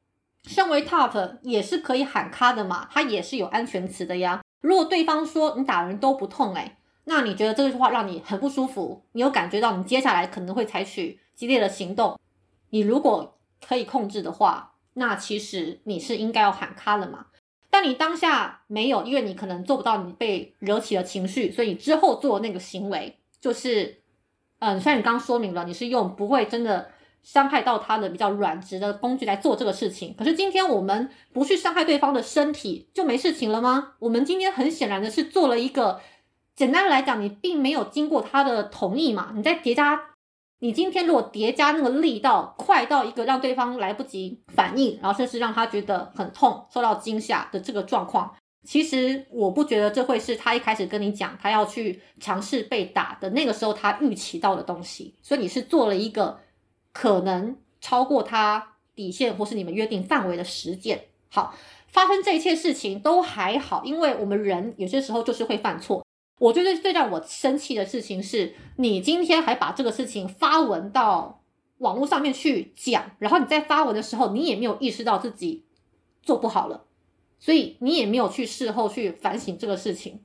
[0.42, 4.42] 身为 top 也是可以喊卡的嘛，他也是有安全词的呀。
[4.60, 12.18] 如果对方说你打人都不痛，哎，那你觉得这句话让你很不舒服，你有感觉到你接下来可能会采取激烈的行动，
[12.70, 14.72] 你如果可以控制的话。
[14.96, 17.26] 那其实你是应该要喊卡了嘛？
[17.68, 24.02] 但你当下没有，因为你可能做不到，你被惹起了情绪，所以你之后做那个行为就是，
[24.60, 26.92] 嗯，虽然你刚刚说明了你是用不会真的
[27.24, 33.94] 伤害到他的比较软直的工具来做这个事情，可是今天我们不去伤害对方的身体就没事情了吗？
[33.98, 36.00] 我们今天很显然的是做了一个，
[36.56, 40.00] 简单来讲，你并没有经过他的同意嘛，你在叠加。
[40.60, 55.14] 你今天如果叠加那个力道快到一个让对方来不及反应，然后甚至让他觉得很痛、受到惊吓的这个状况，其实我不觉得这会是他一开始跟你讲他要去尝试被打的那个时候他预期到的东西。
[55.22, 56.40] 所以你是做了一个
[56.92, 61.04] 可能超过他底线或是你们约定范围的实践。
[61.30, 61.54] 好，
[61.88, 66.02] 发生这一切事情都还好，因为我们人有些时候就是会犯错。
[66.38, 71.42] 我觉得最让我生气的事情是，你今天还把这个事情发文到
[71.78, 75.64] 网络上面去讲，然后你在发文的时候，你也没有意识到自己
[76.22, 76.86] 做不好了，
[77.38, 80.20] 所以你也没有去事后去反省这个事情，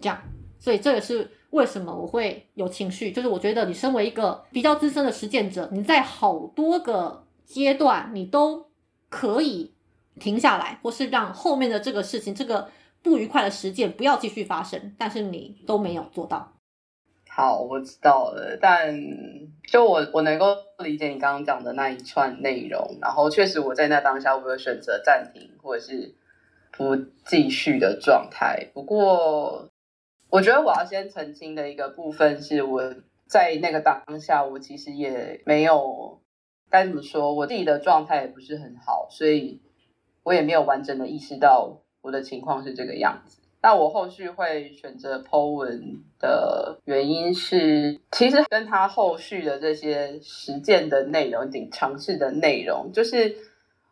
[0.00, 0.22] 这样，
[0.58, 8.70] 所以这也是为什么我会有情绪，就是我觉得你身为一个比较资深的实践者，你在好多个阶段你都
[9.10, 9.74] 可以
[10.18, 12.70] 停下来，或是让后面的这个事情这个。
[13.02, 16.52] 不愉快的事件不要继续发生，但是你都没有做到。
[17.28, 18.58] 好，我知道了。
[18.60, 18.94] 但
[19.66, 26.14] 就我我能够理解你刚刚讲的那一串内容，然后确实我在那当下我有选择暂停或者是
[26.70, 28.68] 不继续的状态。
[28.74, 29.70] 不过，
[30.28, 32.94] 我觉得我要先澄清的一个部分是，我
[33.26, 36.20] 在那个当下我其实也没有
[36.68, 39.62] 该怎么说，我自己的状态也不是很好，所以
[40.22, 41.78] 我也没有完整的意识到。
[42.02, 53.36] 我的情况是这个样子，那我后续会选择 Po 文的原因是，其实跟他后续的这些实践的内容、顶尝试的内容，就是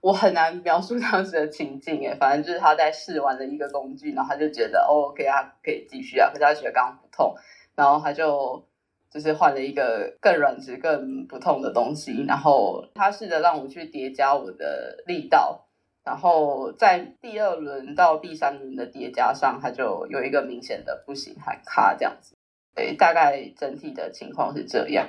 [0.00, 2.16] 我很难描述当时的情境诶。
[2.18, 7.34] 反正就是他在试完了一个工具，然后他就觉得 OK 啊，可以继续啊，可是他觉得刚刚不痛，
[7.76, 8.64] 然后他就
[9.08, 15.66] 就是换了一个更软直、更不痛的东西，然后他试着让我去叠加我的力道。
[16.10, 22.34] 然后在第二轮到第三轮的叠加上，他就有一个明显的不行喊卡这样子，
[22.74, 25.06] 对，大概整体的情况是这样。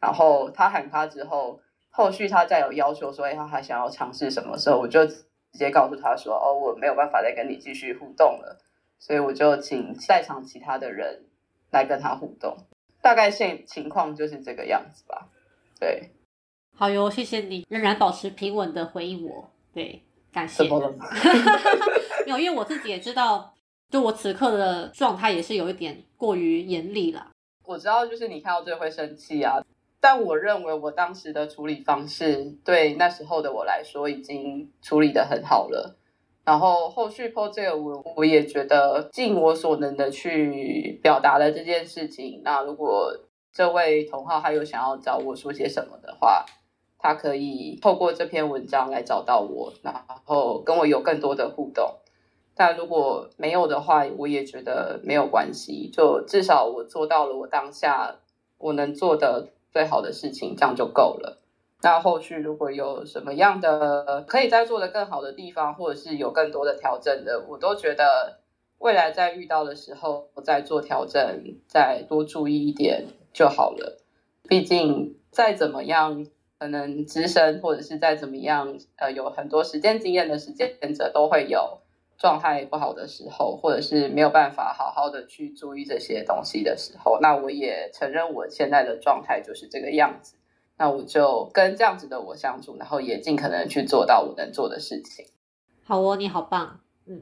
[0.00, 8.58] 然后他喊卡之后，后续他再有要求说，哎，他还想要尝试什么时候，我就直接告诉他说，哦，我没有办法再跟你继续互动了，
[8.98, 11.26] 所以我就请在场其他的人
[11.70, 12.56] 来跟他互动。
[13.00, 15.28] 大概现情况就是这个样子吧。
[15.78, 16.10] 对，
[16.74, 19.48] 好哟，谢谢你仍然保持平稳的回应我。
[19.72, 20.02] 对。
[20.32, 20.64] 感谢
[22.26, 23.52] 有，因为我自己也知道，
[23.90, 27.26] 就我此刻的状态也是有一点过于严厉了。
[27.64, 29.60] 我知道，就是你看到这会生气啊，
[30.00, 35.96] 但我认为我当时的处理方式对那时候的我来说已经处理的很好了。
[36.44, 42.40] 然后后续 po 这个文，我也觉得尽我所能的去表达了这件事情。
[42.42, 43.12] 那如果
[43.52, 46.44] 这位同号还有想要找我说些什么的话，
[47.02, 49.92] 他可以透过这篇文章来找到我，然
[50.24, 51.96] 后跟我有更多的互动。
[52.54, 58.16] 但如果没有的话，我也觉得没有关系，就至少我做到了我当下
[58.58, 61.38] 我能做的最好的事情，这样就够了。
[61.82, 68.38] 那后续如果有什么样的可以再做的更好的地方，或者是有更多的调整的，我都觉得
[68.78, 71.20] 未来在遇到的时候我再做调整，
[71.66, 73.98] 再多注意一点就好了。
[74.46, 76.26] 毕竟再怎么样，
[76.62, 81.80] 可能资深或者是再怎么样，呃，有很多实践经验的实践者都会有
[82.16, 87.18] 状态不好的时候，或者是没有办法好好的去注意这些东西的时候。
[87.20, 90.36] 那我也承认我现在的状态就是这个样子。
[90.78, 95.26] 那我就跟这样子的我相处，然后也尽可能去做到我能做的事情。
[95.82, 97.20] 好哦，你好棒，嗯，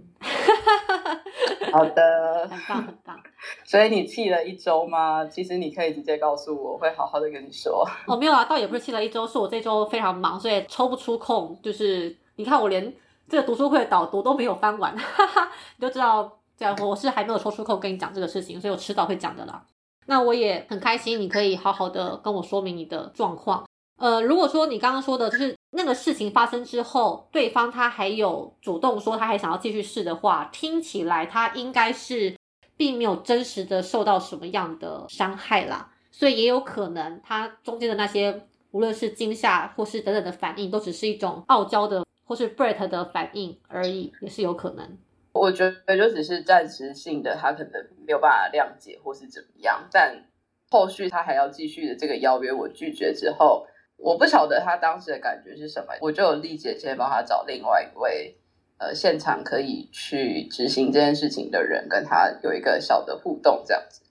[1.72, 3.18] 好的，很棒很棒。
[3.64, 5.24] 所以你气了一周吗？
[5.24, 7.86] 其实你可以直接告诉我，我会好好的跟你说。
[8.06, 11.58] 哦，没有啊，倒也不是气了一周，是我这周非常忙，所以抽不出空。
[11.62, 12.92] 就是你看，我连
[13.28, 19.64] 这个读书会的导读都没有翻完，哈哈，你就知道，这样我是还没有抽出空跟你讲这个事情，所以我迟早会讲的啦。
[20.06, 23.64] 那我也很开心，你可以好好的跟我说明你的状况。
[23.98, 32.36] 呃，如果说你刚刚说的就是那个事情发生之后，对方他还有主动说他还想要继续试的话，听起来他应该是
[32.76, 44.98] 并没有真实的受到什么样的伤害啦，所以也有可能他中间的那些无论是惊吓或是等等的反应，都只是一种傲娇的或是 Brett 的反应而已，也是有可能。
[45.32, 47.72] 我觉得就只是暂时性的，他可能
[48.04, 50.24] 没有办法谅解或是怎么样，但
[50.68, 53.64] 后续他还要继续的这个邀约，我拒绝之后。
[54.02, 58.36] 我不晓得他当时的感觉是什么，我就有丽姐先帮他找另外一位
[58.78, 64.02] 呃现场可以去执行这件事情的人，跟他有一个小的互动这样子。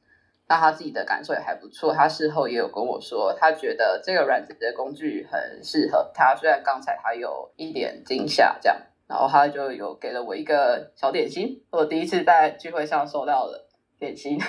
[0.47, 6.35] 那他自己的感受也还不错，他事后也有跟我说，他觉得这个软件的工具很适合他。
[6.35, 8.75] 虽然刚才他有一点惊吓这样，
[9.07, 13.67] 然后他就有给了我一个小点心，我第一次在聚会上收到了
[13.99, 14.39] 点心，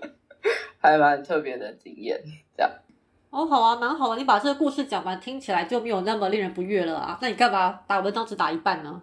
[0.80, 2.22] 还蛮特别的经验
[2.56, 2.70] 这样。
[3.30, 4.16] 哦，好啊，蛮好啊。
[4.16, 7.18] 你把这个故事讲完，听起来就没有那么令人不悦了啊。
[7.20, 9.02] 那你干嘛打文章只打一半呢？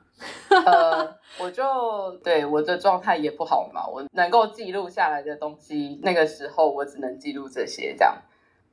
[0.49, 8.15] 呃，我就对我的状态也不好嘛，我能够记录下来的东西，那个时候我只能记录这些这样。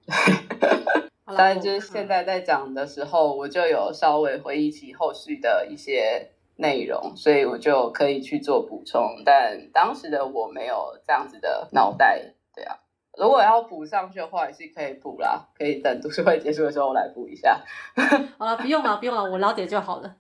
[1.27, 9.23] 当然，就是现在在讲的时候，我就有稍微回忆起后续的一些内容，所以我就可以去做补充。
[9.25, 12.77] 但当时的我没有这样子的脑袋，对啊。
[13.19, 17.59] 如果要补上去的话，也是可以补啦，可以等读书会结束的时候来补一下。
[18.39, 20.17] 好了，不用了，不用了，我了解就好了。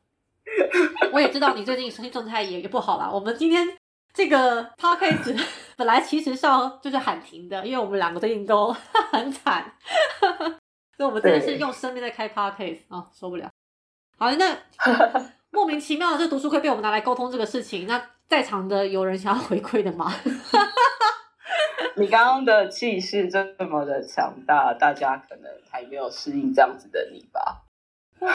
[1.12, 3.10] 我也知道你最近身体状态也也不好啦。
[3.10, 3.66] 我们今天
[4.12, 5.42] 这个 podcast
[5.76, 8.70] 本来其实是要就是喊停的，因为我们两个最近都
[9.10, 9.72] 很惨，
[10.96, 13.48] 所以我们真的是用生命在开 podcast 啊，受不了。
[14.18, 14.58] 好，那
[15.50, 20.12] 莫名其妙的这读书会被我们拿来沟通这个事情，那在场的有人想要回馈的吗？
[21.96, 27.62] 你刚刚的气势这么的强大，大家可能还没有适应这样子的你吧？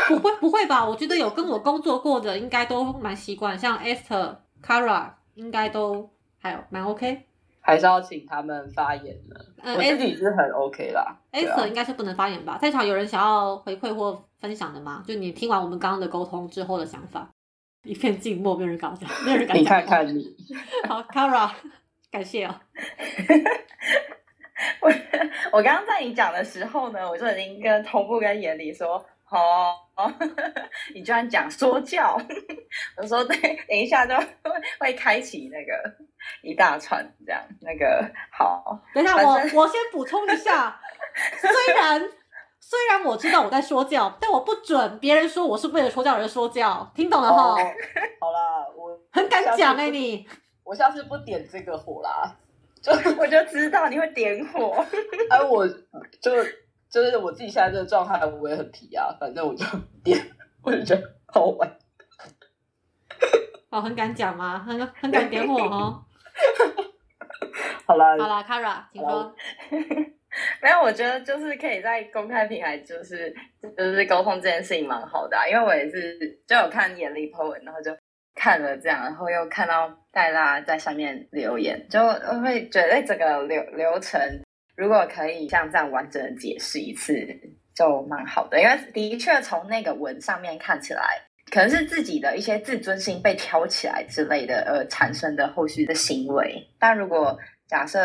[0.09, 0.85] 不会不会吧？
[0.87, 6.09] 我觉得有跟我工作过的应该都蛮习惯，像 Esther、Kara 应该都
[6.39, 7.23] 还有蛮 OK。
[7.61, 9.35] 还是要请他们发言呢？
[9.75, 11.17] 我自己是很 OK 啦。
[11.33, 12.57] Esther 应该是不能发言吧？
[12.61, 15.03] 在场有人想要回馈或分享的吗？
[15.05, 17.29] 就你听完我们刚刚的沟通之后的想法，
[17.83, 19.63] 一片静默，没有人敢讲，没有人敢讲。
[19.63, 20.35] 你看看你，
[20.87, 21.51] 好，Kara。
[22.11, 22.55] 感谢哦！
[24.81, 24.91] 我
[25.51, 28.95] 我刚刚在你讲的时候呢，我就已经跟同步跟严里说，
[29.29, 29.75] 哦，
[30.95, 32.17] 你居然讲说教，
[32.97, 33.37] 我说对，
[33.67, 34.15] 等一下就
[34.79, 35.73] 会开启那个
[36.41, 40.79] 一大串这样，那个好，等一下我我先补充一下，
[41.39, 41.99] 虽然
[42.59, 47.55] 虽然我知道我在说教，但我不准别人说我是为了说教而说教，听懂了哈？
[48.19, 50.27] 好啦，我很敢讲哎你。
[50.67, 52.35] 我下次不点这个火啦，
[52.83, 54.85] 就我就知道你会点火。
[55.29, 56.43] 哎，我就
[56.89, 59.15] 就是我自己现在这个状态，我也很皮啊。
[59.17, 59.65] 反正我就
[60.03, 60.19] 点，
[60.61, 61.77] 我就觉得好玩。
[63.69, 64.59] 哦，很敢讲吗？
[64.59, 66.03] 很很敢点火哦。
[67.87, 69.33] 好啦，好啦 k a r a 请说。
[70.61, 73.33] 没有，我觉得就是可以在公开平台，就是
[73.77, 77.91] 就是沟通这件事情蛮好的、啊，因为我也是就有看眼力 po 文，然后就
[78.37, 81.99] 看了这样，然后又看到戴拉在下面留言，就
[82.41, 84.21] 会觉得哎整个流流程
[84.75, 87.13] 如果可以像这样完整的解释一次，
[87.75, 91.01] 就蛮好的，因为的确从那个文上面看起来。
[91.49, 96.61] 可能是自己的一些自尊心被挑起来之类的，而产生的后续的行为。
[96.77, 97.99] 但如果假设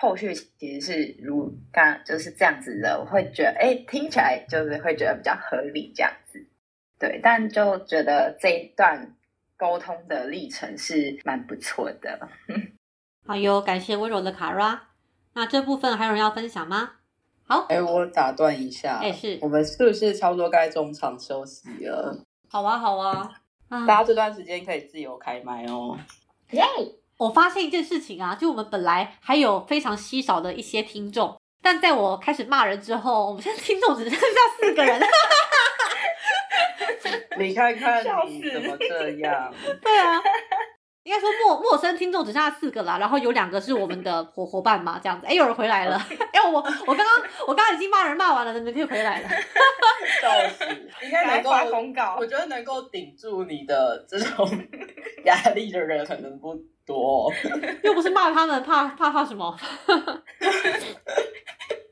[0.00, 6.44] 后续其实是如刚就是这样子的，我会觉得，哎，听起来就是会觉得比较合理这样子。
[6.98, 9.14] 对，但就觉得这一段
[9.60, 12.28] 沟通的历程是蛮不错的。
[13.28, 14.88] 好哟，感谢温柔的卡拉。
[15.34, 16.92] 那这部分还有人要分享吗？
[17.46, 22.24] 好，哎，我打断一下，哎是我们是不是差不多该中场休息了？
[22.48, 23.30] 好啊，好啊。
[23.68, 25.96] 啊大家这段时间可以自由开麦哦。
[26.52, 26.64] 耶！
[27.18, 34.26] 我发现一件事情啊，就我们本来还有非常稀少的一些听众，但在我开始骂人之后，我们现在听众只剩下
[34.58, 35.00] 四个人。
[37.40, 39.52] 你看看 你怎么这样？
[39.82, 40.20] 对啊，
[41.02, 45.26] 应该说陌陌生听众只剩下四个啦，然后有两个是我们的伙伙伴嘛，这样子。
[45.26, 45.96] 哎，有人回来了。
[46.32, 47.06] 哎，我我刚刚
[47.46, 49.28] 我刚刚已经骂人骂完了，你们就回来了。
[50.20, 50.64] 笑死！
[51.04, 54.48] 应该能够公告我觉得能够顶住你的这种
[55.24, 56.54] 压力的人可能不
[56.86, 57.32] 多。
[57.82, 59.56] 又不是骂他们，怕怕怕什么？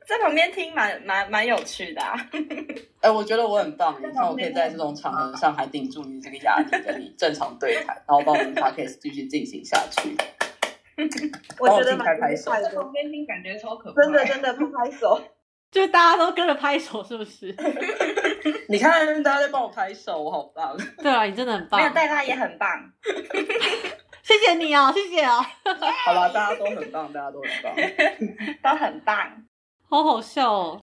[0.09, 2.15] 在旁边听蛮蛮蛮有趣的、啊。
[2.99, 10.17] 哎、我觉得我很棒，你看我可以在这种场合上还顶住你这个压力，跟你正常对谈，然后帮我们 podcast 继续进行下去。
[11.59, 14.01] 我觉得拍拍手在旁边听感觉超可怕。
[14.01, 15.21] 真的真的拍拍手。
[15.71, 17.55] 就是大家都跟着拍手，是不是？
[18.67, 20.75] 你看大家在帮我拍手，我好棒。
[20.97, 22.91] 对啊，你真的很棒没有，带他也很棒。
[24.23, 25.45] 谢谢你哦，谢谢哦，
[26.05, 27.75] 好吧，大家都很棒，大家都很棒。
[28.63, 29.45] 都很棒。
[29.89, 30.79] 好好笑哦。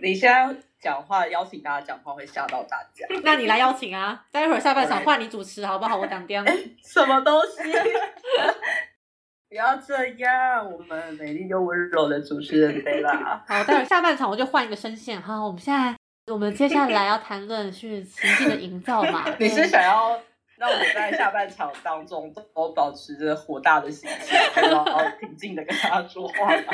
[0.00, 5.96] 你现在讲话邀请大家讲话会吓到大家， 那你来邀请啊，待会儿下半场换你主持好不好？
[5.98, 6.44] 我当颠。
[6.82, 7.62] 什么东西？
[9.48, 13.42] 不要这样，我们美丽又温柔的主持人贝拉。
[13.46, 15.20] 好，待会儿下半场我就换一个声线。
[15.20, 15.94] 好，我们现在
[16.32, 19.24] 我们接下来要谈论是情境的营造嘛？
[19.40, 20.20] 你是想要
[20.56, 26.72] 让我在下半场当中都保持着火大的心情，然后平静的跟他说话吗？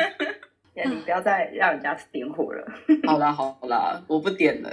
[0.84, 2.66] 你不要再让人家点火了。
[3.06, 4.70] 好啦 好啦，我不点了。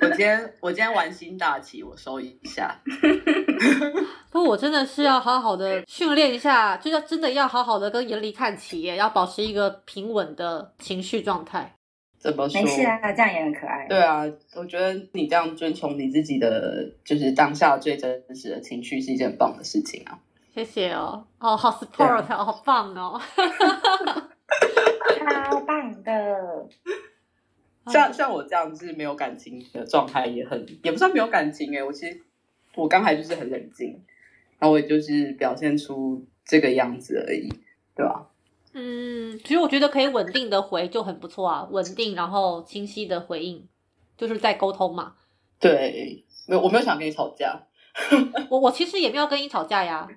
[0.00, 2.74] 我今天我今天玩心大起，我收一下。
[4.30, 11.74] 不过我真的是要好好的训练一下，就要真的要好好的跟严离看齐耶，要保持一个平稳的情绪状态。
[12.18, 12.62] 怎么说？
[12.62, 13.86] 没事啊，这样也很可爱。
[13.86, 14.24] 对啊，
[14.56, 20.18] 我觉得你这样遵从你自己的，就是当下最真实的情绪，是一件很棒的事情啊。
[20.54, 23.20] 谢谢哦，哦，好 support，哦好棒哦。
[25.48, 26.68] 超棒的。
[27.86, 32.20] 像像我这样子没有感情的状态，也很也不算没有感情哎、我其实
[32.74, 33.90] 我刚才就是很冷静，
[34.58, 37.48] 然后我也就是表现出这个样子而已，
[37.94, 38.30] 对吧？
[38.72, 43.68] 嗯，其实我觉得可以稳定的回就很不错啊，稳定然后清晰的回应，
[44.16, 45.14] 就是在沟通嘛。
[45.60, 47.66] 对，没有我没有想跟你吵架，
[48.48, 50.08] 我我其实也没有跟你吵架呀，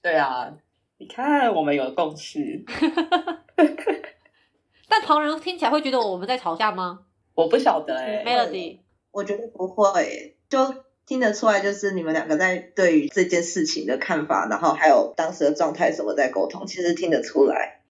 [0.00, 0.50] 对啊，
[0.98, 2.64] 你看我们有共识，
[4.88, 7.00] 但旁人听起来会觉得我们在吵架吗
[7.34, 8.78] 我不晓得哎、？Melody，
[9.10, 10.74] 我觉得不会，就
[11.06, 17.82] 听得出来，就是你们两个在对于这件事情的看法，然后还有当时的状态什么在沟通，其实听得出来。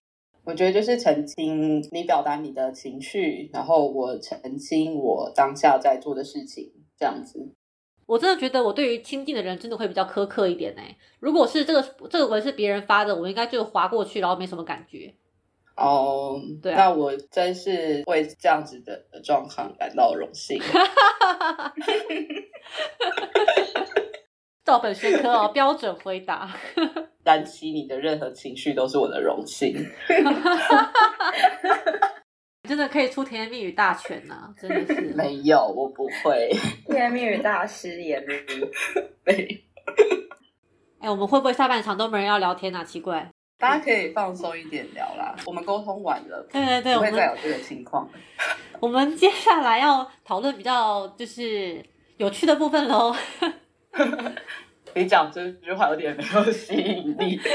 [0.43, 7.53] 我觉得就是澄清你表达你的情绪，然后我澄清我当下在做的事情，这样子。
[8.05, 10.97] 我真的觉得我对于亲近的人真的会比较苛刻一点哎。
[11.19, 15.13] 如果是这个这个文是别人发的，我应该就划过去，然后没什么感觉。
[15.79, 20.61] 哦，对啊那我真是为这样子的状况感到荣幸。
[24.65, 26.49] 照本宣科哦，标准回答。
[27.25, 29.73] 燃起你的任何情绪都是我的荣幸。
[32.67, 35.01] 真的可以出甜言蜜语大全呐、真的是。
[35.15, 36.51] 没有，我不会。
[36.85, 38.35] 甜言蜜语大师言如
[39.25, 39.63] 对，
[40.99, 42.83] 哎、我们会不会下半场都没人要聊天啊？
[42.85, 43.31] 奇怪。
[43.59, 45.35] 大家可以放松一点聊啦。
[45.45, 48.07] 我们沟通完了，对对对，不会再有这个情况。
[48.79, 51.83] 我们接下来要讨论比较就是
[52.15, 53.13] 有趣的部分喽。
[54.95, 57.39] 你讲这句话有点没有吸引力。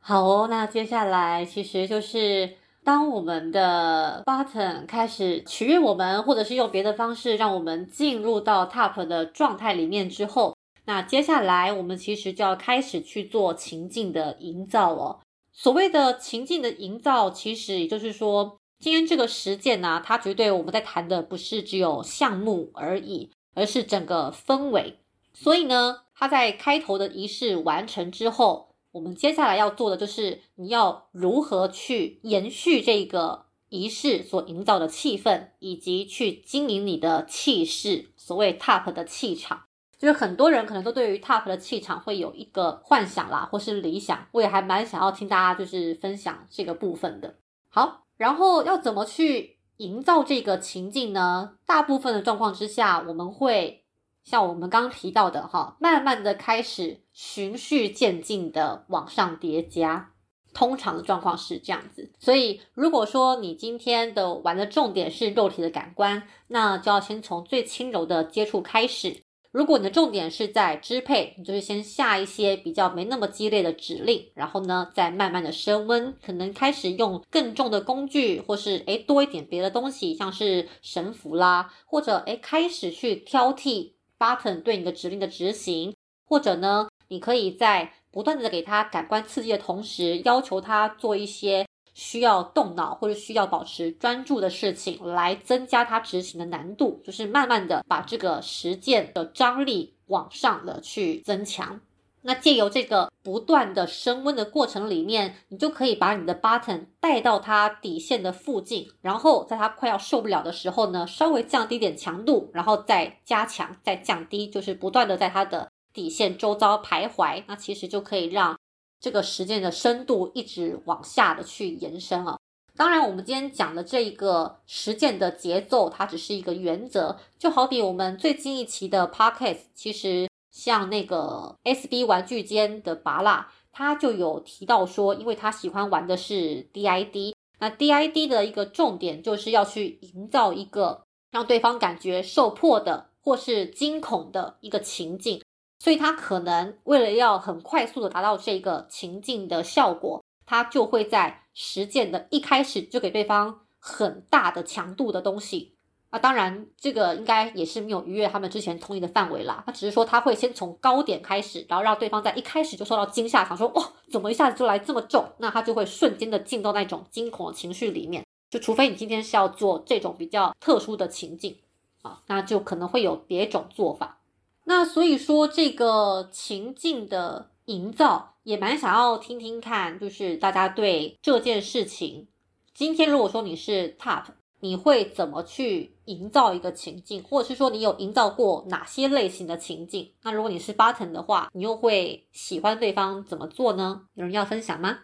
[0.00, 2.50] 好哦，那接下来其实就是
[2.82, 15.20] 当我们的 button 开始取悦我们，或者是用别的方式让我们进入到 top 的状态里面之后，那接下来我们其实就要开始去做情境的营造哦。
[15.52, 24.96] 所谓的情境的营造，其实也就是说，今天这个实践呢、它绝对我们在谈的不是只有项目而已，而是整个氛围。
[25.34, 39.64] 所以呢，它在开头的仪式完成之后，我们接下来要做的就是你要如何去延续这个仪式所营造的气氛，以及去经营你的气势，所谓 TOP 的气场。
[40.02, 44.26] 就是很多人可能都对于 TOP 的气场会有一个幻想啦，或是理想。
[44.32, 47.36] 我也还蛮想要听大家就是分享这个部分的。
[47.68, 51.52] 好，然后要怎么去营造这个情境呢？
[51.64, 53.84] 大部分的状况之下，我们会
[54.24, 60.10] 像我们刚刚提到的哈，慢慢的开始循序渐进的往上叠加。
[60.52, 69.22] 通常的状况是这样子，所以如果说你今天的玩的重点是肉体的感官，那就要先从最轻柔的接触开始。
[69.52, 85.94] 如果你的重点是在支配，你就是先下一些比较没那么激烈的指令，然后呢，再慢慢的升温，可能开始用更重的工具，或是诶多一点别的东西，像是神符啦，或者诶开始去挑剔 button 对你的指令的执行，
[86.24, 101.80] 或者呢，你可以在不断的给他感官刺激的同时，要求他做一些需要动脑或者需要保持专注的事情，来增加他执行的难度，就是慢慢的把这个实践的张力往上的去增强。
[102.24, 117.42] 那借由这个不断的升温的过程里面，你就可以把你的 button 带到它底线的附近，然后在它快要受不了的时候呢，稍微降低点强度，然后再加强，再降低，就是不断的在它的底线周遭徘徊。
[117.48, 118.56] 那其实就可以让
[119.02, 122.38] 这个实践的深度一直往下的去延伸啊。
[122.76, 145.41] 当然，我们今天讲的这一个实践的节奏，它只是一个原则，就好比我们最近一期的 podcast，其实像那个 SB 玩具间的拔蜡，他就有提到说，因为他喜欢玩的是 DID，那 DID 的一个重点就是要去营造一个让对方感觉受迫的或是惊恐的一个情境。
[145.82, 155.74] 所以他可能为了要很快速的达到这个情境的效果，他就会在实践的一开始就给对方很大的强度的东西
[156.10, 156.20] 啊。
[156.20, 159.64] 当然，这个应该也是没有逾越他们之前同意的范围啦。
[159.66, 165.24] 他只是说他会先从高点开始，然后让对方在一开始就受到惊吓，想说哇，怎么一下子就来这么重？
[165.38, 168.24] 那他就会瞬间的进到那种惊恐的情绪里面。
[168.48, 171.56] 就除非你今天是要做这种比较特殊的情境
[172.02, 174.20] 啊，那就可能会有别种做法。
[174.64, 182.28] 那所以说，这个情境的营造也蛮想要听听看，就是大家对这件事情，
[182.74, 184.24] 今天如果说你是 top，
[184.60, 190.12] 你会怎么去营造一个情境，或者是说你有营造过哪些类型的情境？
[190.22, 194.02] 那如果你是 button 的话，你又会喜欢对方怎么做呢？
[194.14, 194.98] 有人要分享吗？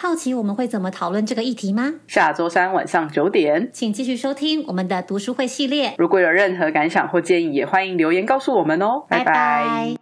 [0.00, 1.94] 好奇我们会怎么讨论这个议题吗？
[2.06, 5.94] 下周三晚上九点，请继续收听我们的读书会系列。
[5.98, 9.04] 如果有任何感想或建议，也欢迎留言告诉我们哦。
[9.08, 9.97] 拜拜拜